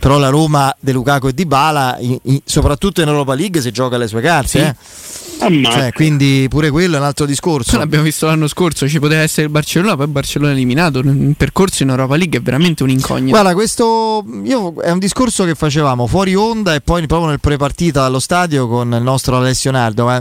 però 0.03 0.19
la 0.19 0.31
Roma 0.31 0.75
De 0.81 0.91
Lukaku 0.91 1.29
e 1.29 1.33
Di 1.33 1.47
Bala, 1.47 1.97
soprattutto 2.45 3.03
in 3.03 3.07
Europa 3.07 3.35
League, 3.35 3.61
si 3.61 3.71
gioca 3.71 3.97
le 3.97 4.09
sue 4.09 4.21
carte. 4.21 4.49
Sì. 4.49 4.59
eh. 4.59 5.63
Cioè, 5.63 5.93
quindi 5.93 6.49
pure 6.51 6.71
quello 6.71 6.97
è 6.97 6.99
un 6.99 7.05
altro 7.05 7.25
discorso. 7.25 7.79
L'abbiamo 7.79 8.03
visto 8.03 8.27
l'anno 8.27 8.49
scorso, 8.49 8.89
ci 8.89 8.99
poteva 8.99 9.23
essere 9.23 9.43
il 9.47 9.53
Barcellona, 9.53 9.95
poi 9.95 10.07
il 10.07 10.11
Barcellona 10.11 10.51
eliminato. 10.51 10.99
Il 10.99 11.35
percorso 11.37 11.85
in 11.85 11.91
Europa 11.91 12.17
League 12.17 12.37
è 12.37 12.43
veramente 12.43 12.83
un'incognita. 12.83 13.31
Guarda, 13.31 13.55
questo 13.55 14.25
io- 14.43 14.75
è 14.83 14.91
un 14.91 14.99
discorso 14.99 15.45
che 15.45 15.55
facevamo 15.55 16.09
fuori 16.09 16.35
onda 16.35 16.75
e 16.75 16.81
poi 16.81 17.07
proprio 17.07 17.29
nel 17.29 17.39
prepartita 17.39 18.03
allo 18.03 18.19
stadio 18.19 18.67
con 18.67 18.93
il 18.93 19.03
nostro 19.03 19.37
Alessio 19.37 19.71
Nardo 19.71 20.11
eh, 20.11 20.21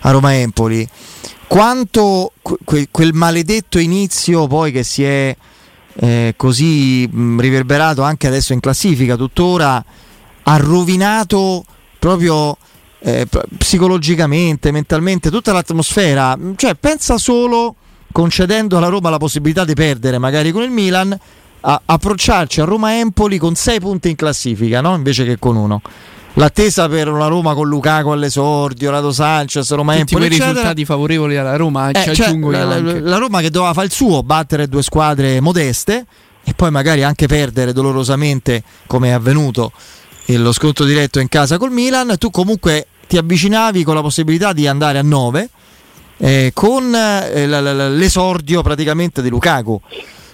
a 0.00 0.10
Roma 0.10 0.34
Empoli. 0.34 0.88
Quanto 1.46 2.32
que- 2.42 2.88
quel 2.90 3.12
maledetto 3.14 3.78
inizio 3.78 4.48
poi 4.48 4.72
che 4.72 4.82
si 4.82 5.04
è 5.04 5.36
eh, 5.96 6.34
così 6.36 7.08
mh, 7.10 7.40
riverberato 7.40 8.02
anche 8.02 8.26
adesso 8.26 8.52
in 8.52 8.60
classifica 8.60 9.16
tuttora 9.16 9.82
ha 10.42 10.56
rovinato 10.58 11.64
proprio 11.98 12.56
eh, 13.00 13.26
psicologicamente, 13.58 14.70
mentalmente 14.70 15.30
tutta 15.30 15.52
l'atmosfera. 15.52 16.38
Cioè, 16.54 16.74
pensa 16.74 17.18
solo 17.18 17.74
concedendo 18.12 18.76
alla 18.76 18.88
Roma 18.88 19.10
la 19.10 19.18
possibilità 19.18 19.64
di 19.64 19.74
perdere 19.74 20.18
magari 20.18 20.50
con 20.50 20.62
il 20.62 20.70
Milan 20.70 21.18
a 21.60 21.82
approcciarci 21.84 22.60
a 22.60 22.64
Roma 22.64 22.96
Empoli 22.96 23.38
con 23.38 23.54
6 23.54 23.80
punti 23.80 24.10
in 24.10 24.16
classifica, 24.16 24.80
no? 24.80 24.94
invece 24.94 25.24
che 25.24 25.38
con 25.38 25.56
uno. 25.56 25.82
L'attesa 26.38 26.86
per 26.88 27.08
una 27.08 27.28
Roma 27.28 27.54
con 27.54 27.66
Lukaku 27.66 28.10
all'esordio, 28.10 28.90
Rado 28.90 29.10
Sanchez, 29.10 29.70
Roma 29.72 29.96
Empoli, 29.96 30.26
quei 30.28 30.38
risultati 30.38 30.84
favorevoli 30.84 31.36
alla 31.36 31.56
Roma, 31.56 31.90
Eh, 31.90 32.02
ci 32.02 32.14
cioè, 32.14 32.36
la, 32.36 32.78
la- 32.78 33.16
Roma 33.16 33.40
che 33.40 33.48
doveva 33.48 33.72
fare 33.72 33.86
il 33.86 33.92
suo, 33.92 34.22
battere 34.22 34.68
due 34.68 34.82
squadre 34.82 35.40
modeste 35.40 36.04
e 36.44 36.52
poi 36.52 36.70
magari 36.70 37.02
anche 37.02 37.26
perdere 37.26 37.72
dolorosamente 37.72 38.62
come 38.86 39.08
è 39.08 39.12
avvenuto 39.12 39.72
e 40.26 40.36
lo 40.36 40.52
sconto 40.52 40.84
diretto 40.84 41.20
in 41.20 41.28
casa 41.28 41.56
col 41.56 41.70
Milan, 41.70 42.16
tu 42.18 42.30
comunque 42.30 42.86
ti 43.08 43.16
avvicinavi 43.16 43.82
con 43.82 43.94
la 43.94 44.02
possibilità 44.02 44.52
di 44.52 44.66
andare 44.66 44.98
a 44.98 45.02
9 45.02 45.48
eh, 46.18 46.50
con 46.52 46.94
eh, 46.94 47.46
l'esordio 47.46 48.62
praticamente 48.62 49.22
di 49.22 49.30
Lukaku. 49.30 49.80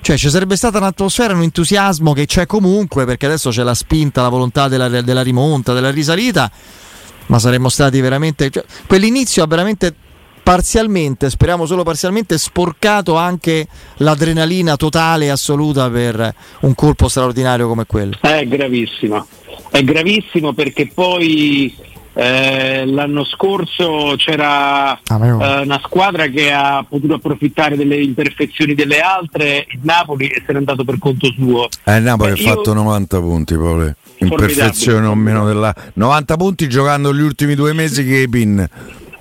Cioè 0.03 0.17
ci 0.17 0.31
sarebbe 0.31 0.57
stata 0.57 0.79
un'atmosfera, 0.79 1.33
un 1.33 1.43
entusiasmo 1.43 2.13
che 2.13 2.27
c'è 2.27 2.45
comunque 2.45 3.05
perché 3.05 3.27
adesso 3.27 3.51
c'è 3.51 3.63
la 3.63 3.73
spinta, 3.73 4.21
la 4.21 4.31
volontà 4.31 4.67
della, 4.67 4.89
della 4.89 5.23
rimonta, 5.23 5.73
della 5.73 5.93
risalita, 5.93 6.51
ma 7.27 7.39
saremmo 7.39 7.69
stati 7.69 8.01
veramente... 8.01 8.51
cioè, 8.51 8.65
quell'inizio 8.89 9.45
ha 9.45 9.47
veramente 9.47 9.95
parzialmente, 10.43 11.31
speriamo 11.31 11.67
solo 11.67 11.85
parzialmente, 11.85 12.37
sporcato 12.37 13.15
anche 13.15 13.69
l'adrenalina 13.99 14.75
totale 14.75 15.27
e 15.27 15.29
assoluta 15.29 15.89
per 15.89 16.35
un 16.63 16.75
colpo 16.75 17.07
straordinario 17.07 17.69
come 17.69 17.87
quello. 17.87 18.17
È 18.21 18.45
gravissimo, 18.45 19.25
è 19.71 19.85
gravissimo 19.85 20.53
perché 20.53 20.91
poi 20.93 21.73
eh, 22.15 22.85
l'anno 22.87 23.25
scorso 23.25 24.15
c'era 24.17 24.91
Ah, 25.07 25.27
eh, 25.27 25.61
una 25.63 25.81
squadra 25.83 26.27
che 26.27 26.53
ha 26.53 26.85
potuto 26.89 27.15
approfittare 27.15 27.77
delle 27.77 27.97
imperfezioni 28.03 28.75
delle 28.75 29.01
altre, 29.01 29.67
il 29.71 29.81
Napoli, 29.83 30.27
e 30.29 30.43
se 30.45 30.53
n'è 30.53 30.59
andato 30.59 30.85
per 30.85 30.99
conto 30.99 31.31
suo. 31.33 31.69
Eh, 31.85 31.97
il 31.97 32.03
Napoli 32.03 32.31
Eh, 32.31 32.49
ha 32.49 32.55
fatto 32.55 32.73
90 32.75 33.21
punti, 33.21 33.55
Paolo. 33.57 33.85
In 34.19 34.29
Formidabile. 34.29 34.55
perfezione 34.57 35.01
non 35.01 35.19
meno 35.19 35.45
della 35.47 35.75
90 35.95 36.37
punti 36.37 36.69
giocando 36.69 37.13
gli 37.15 37.21
ultimi 37.23 37.55
due 37.55 37.73
mesi 37.73 38.05
che 38.07 38.19
i 38.19 38.29
pin. 38.29 38.69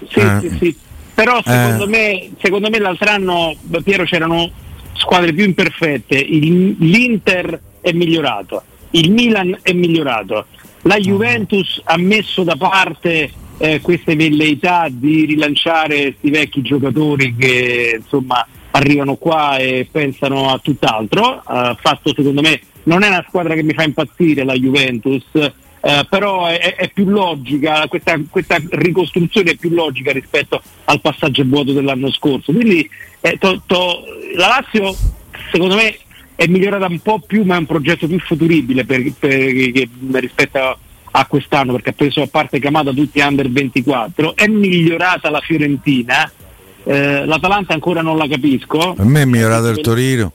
Sì, 0.10 0.20
Eh. 0.20 0.38
sì, 0.42 0.58
sì. 0.60 0.78
Però 1.14 1.40
secondo, 1.44 1.88
me, 1.88 2.30
secondo 2.42 2.70
me 2.70 2.80
l'altro 2.80 3.10
anno, 3.10 3.56
Piero, 3.84 4.04
c'erano 4.04 4.50
squadre 4.94 5.34
più 5.34 5.44
imperfette. 5.46 6.16
Il- 6.18 6.76
L'Inter 6.80 7.60
è 7.82 7.92
migliorato, 7.94 8.64
il 8.92 9.12
Milan 9.12 9.58
è 9.62 9.72
migliorato, 9.74 10.46
la 10.84 10.98
Juventus 10.98 11.82
ha 11.84 11.98
messo 11.98 12.44
da 12.44 12.56
parte 12.56 13.32
eh, 13.58 13.82
queste 13.82 14.16
velleità 14.16 14.88
di 14.90 15.26
rilanciare 15.26 16.02
questi 16.02 16.30
vecchi 16.30 16.62
giocatori 16.62 17.36
che 17.36 18.00
insomma 18.02 18.46
arrivano 18.72 19.16
qua 19.16 19.58
e 19.58 19.88
pensano 19.92 20.50
a 20.50 20.58
tutt'altro. 20.58 21.42
Ha 21.46 21.78
fatto 21.80 22.14
secondo 22.16 22.42
me, 22.42 22.60
non 22.84 23.04
è 23.04 23.08
una 23.08 23.24
squadra 23.28 23.54
che 23.54 23.64
mi 23.64 23.74
fa 23.74 23.84
impazzire 23.84 24.44
la 24.44 24.56
Juventus, 24.56 25.24
eh, 25.34 26.08
però 26.10 26.48
è, 26.48 26.76
è 26.76 26.90
più 26.92 27.10
logica, 27.10 27.88
questa, 27.88 28.20
questa 28.30 28.58
ricostruzione 28.70 29.52
è 29.52 29.56
più 29.56 29.70
logica 29.70 30.12
rispetto 30.12 30.62
al 30.86 31.02
passaggio 31.02 31.44
vuoto 31.46 31.74
dell'anno 31.74 32.12
scorso. 32.12 32.52
Quindi 32.52 32.90
eh, 33.20 33.38
to- 33.38 33.62
to- 33.68 34.04
la 34.36 34.48
Lazio 34.48 34.96
secondo 35.52 35.76
me 35.76 35.96
è 36.42 36.48
migliorata 36.48 36.88
un 36.88 37.00
po' 37.02 37.20
più, 37.20 37.44
ma 37.44 37.54
è 37.54 37.60
un 37.60 37.68
progetto 37.68 38.08
più 38.08 38.20
futuribile 38.20 38.84
per- 38.84 39.14
per- 39.20 39.72
che- 39.72 39.90
rispetto 40.14 40.58
a, 40.58 40.76
a 41.12 41.26
quest'anno, 41.28 41.72
perché 41.74 41.92
ha 41.92 41.94
preso 41.94 42.24
a 42.24 42.28
parte 42.28 42.58
Camada 42.58 42.92
tutti 42.92 43.20
under 43.20 43.48
24, 43.48 44.36
è 44.36 44.48
migliorata 44.48 45.30
la 45.30 45.40
Fiorentina, 45.40 46.32
eh, 46.84 47.26
l'Atalanta 47.28 47.76
ancora 47.76 48.02
non 48.02 48.18
la 48.18 48.28
capisco. 48.28 48.94
Per 48.94 49.06
me 49.06 49.22
è 49.22 49.26
migliorato 49.26 49.70
il 49.70 49.82
Torino. 49.82 50.32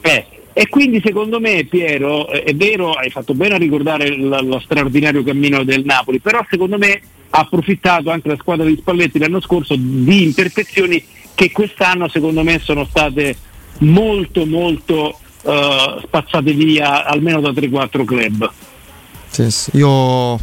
Eh, 0.00 0.26
e 0.52 0.68
quindi 0.68 1.02
secondo 1.04 1.40
me 1.40 1.64
Piero, 1.64 2.28
è 2.28 2.54
vero, 2.54 2.92
hai 2.92 3.10
fatto 3.10 3.34
bene 3.34 3.56
a 3.56 3.58
ricordare 3.58 4.08
l- 4.10 4.46
lo 4.46 4.60
straordinario 4.60 5.24
cammino 5.24 5.64
del 5.64 5.84
Napoli, 5.84 6.20
però 6.20 6.46
secondo 6.48 6.78
me 6.78 7.00
ha 7.30 7.40
approfittato 7.40 8.10
anche 8.10 8.28
la 8.28 8.36
squadra 8.38 8.64
di 8.64 8.76
Spalletti 8.76 9.18
l'anno 9.18 9.40
scorso 9.40 9.74
di 9.76 10.22
imperfezioni 10.22 11.04
che 11.34 11.50
quest'anno 11.50 12.06
secondo 12.06 12.44
me 12.44 12.60
sono 12.60 12.84
state 12.84 13.36
molto 13.78 14.46
molto 14.46 15.18
eh, 15.42 15.96
spazzate 16.04 16.52
via 16.52 17.04
almeno 17.04 17.40
da 17.40 17.50
3-4 17.50 18.04
club. 18.04 18.50
Sì, 19.30 19.50
sì. 19.50 19.70
Io, 19.74 20.38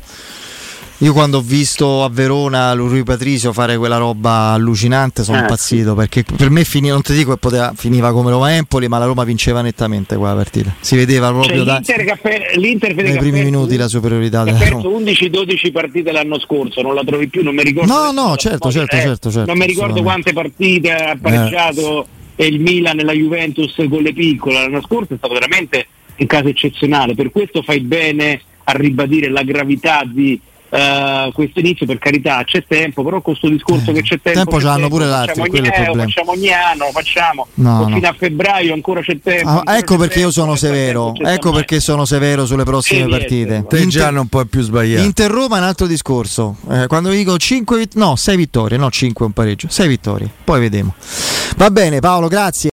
io 0.98 1.14
quando 1.14 1.38
ho 1.38 1.42
visto 1.42 2.04
a 2.04 2.10
Verona 2.10 2.74
Rui 2.74 3.02
Patrizio 3.04 3.54
fare 3.54 3.78
quella 3.78 3.98
roba 3.98 4.52
allucinante 4.52 5.24
sono 5.24 5.38
Eh, 5.38 5.42
impazzito 5.42 5.96
perché 5.96 6.24
per 6.24 6.50
me 6.52 6.64
finiva, 6.66 6.94
non 6.94 7.02
ti 7.02 7.14
dico 7.14 7.32
che 7.32 7.38
poteva, 7.38 7.72
finiva 7.76 8.12
come 8.12 8.30
Roma 8.32 8.54
Empoli, 8.54 8.88
ma 8.90 8.98
la 9.00 9.06
Roma 9.06 9.24
vinceva 9.24 9.62
nettamente 9.62 10.16
quella 10.18 10.36
partita. 10.36 10.76
Si 10.82 10.96
vedeva 10.98 11.28
Cioè, 11.30 11.40
proprio 11.40 11.64
da, 11.64 11.74
l'Inter 11.76 12.04
che 12.04 12.12
ha 12.12 12.18
pe- 12.22 12.52
l'Inter 12.58 12.92
ha 12.92 12.94
primi 12.94 13.16
perso- 13.32 13.44
minuti 13.46 13.78
la 13.78 13.88
superiorità 13.88 14.44
della 14.44 14.60
Roma. 14.70 14.82
perso 14.82 14.90
11-12 15.00 15.72
partite 15.72 16.12
l'anno 16.12 16.38
scorso, 16.40 16.82
non 16.82 16.94
la 16.94 17.04
trovi 17.04 17.28
più, 17.30 17.44
non 17.44 17.56
mi 17.56 17.64
ricordo. 17.64 17.92
No, 17.92 18.12
no, 18.12 18.36
certo, 18.36 18.68
eh, 18.68 18.72
certo, 18.72 18.98
certo, 18.98 19.32
certo, 19.32 19.48
non 19.50 19.58
mi 19.58 19.66
ricordo 19.66 20.04
quante 20.04 20.34
partite 20.34 20.92
ha 20.92 21.18
pareggiato 21.20 22.06
e 22.36 22.46
il 22.46 22.60
Milan 22.60 23.00
e 23.00 23.04
la 23.04 23.14
Juventus 23.14 23.74
con 23.90 24.02
le 24.02 24.14
piccole. 24.14 24.56
L'anno 24.56 24.82
scorso 24.82 25.14
è 25.14 25.18
stato 25.18 25.34
veramente 25.34 25.88
un 26.18 26.26
caso 26.28 26.48
eccezionale, 26.50 27.16
per 27.16 27.32
questo 27.32 27.62
fai 27.62 27.80
bene 27.80 28.42
a 28.66 28.74
ribadire 28.74 29.30
la 29.30 29.44
gravità 29.44 30.04
di 30.06 30.40
uh, 30.72 31.32
questo 31.34 31.60
inizio, 31.60 31.86
per 31.86 31.98
carità 32.00 32.44
c'è 32.44 32.64
tempo, 32.68 33.04
però 33.04 33.22
con 33.22 33.34
questo 33.38 33.50
discorso 33.50 33.92
Eh, 33.92 33.94
che 33.94 34.02
c'è 34.02 34.20
tempo, 34.22 34.40
tempo 34.40 34.56
c'è 34.56 34.62
ce 34.62 34.66
l'hanno 34.66 34.80
tempo, 34.82 34.96
pure 34.96 35.06
facciamo 35.06 35.26
l'altro, 35.26 35.44
ogni, 35.44 35.68
eh, 35.68 35.72
problema. 35.72 36.04
facciamo 36.04 36.32
ogni 36.32 36.50
anno, 36.54 36.86
facciamo 36.92 37.48
No, 37.56 37.88
no. 37.88 37.96
fino 37.96 38.08
a 38.08 38.16
febbraio 38.18 38.74
ancora 38.74 39.02
c'è 39.02 39.20
tempo. 39.22 39.48
Ah, 39.50 39.54
ancora 39.58 39.78
ecco 39.78 39.94
c'è 39.94 40.00
perché 40.00 40.20
io 40.20 40.32
tempo, 40.32 40.32
sono 40.42 40.54
c'è 40.54 40.60
tempo, 40.60 40.76
severo. 41.14 41.14
Ecco 41.32 41.52
perché 41.52 41.80
sono 41.80 42.06
severo 42.06 42.46
sulle 42.46 42.64
prossime 42.64 43.00
Devi 43.02 43.12
partite. 43.12 43.44
essere. 43.54 43.68
Te 43.68 43.78
Inter- 43.78 43.90
già 44.02 44.10
non 44.10 44.28
puoi 44.28 44.46
più 44.48 44.62
sbagliare. 44.62 45.04
Inter 45.04 45.32
Roma 45.32 45.56
è 45.58 45.60
un 45.60 45.66
altro 45.66 45.88
discorso. 45.88 46.56
Eh, 46.70 46.88
quando 46.88 47.10
vi 47.10 47.18
dico 47.18 47.38
5 47.38 47.88
no, 47.94 48.16
6 48.16 48.36
vittorie, 48.38 48.78
no 48.78 48.90
5 48.90 49.26
un 49.26 49.32
pareggio, 49.32 49.68
6 49.70 49.88
vittorie. 49.88 50.30
Poi 50.44 50.60
vediamo. 50.60 50.94
Va 51.58 51.70
bene 51.70 52.00
Paolo, 52.00 52.28
grazie. 52.28 52.70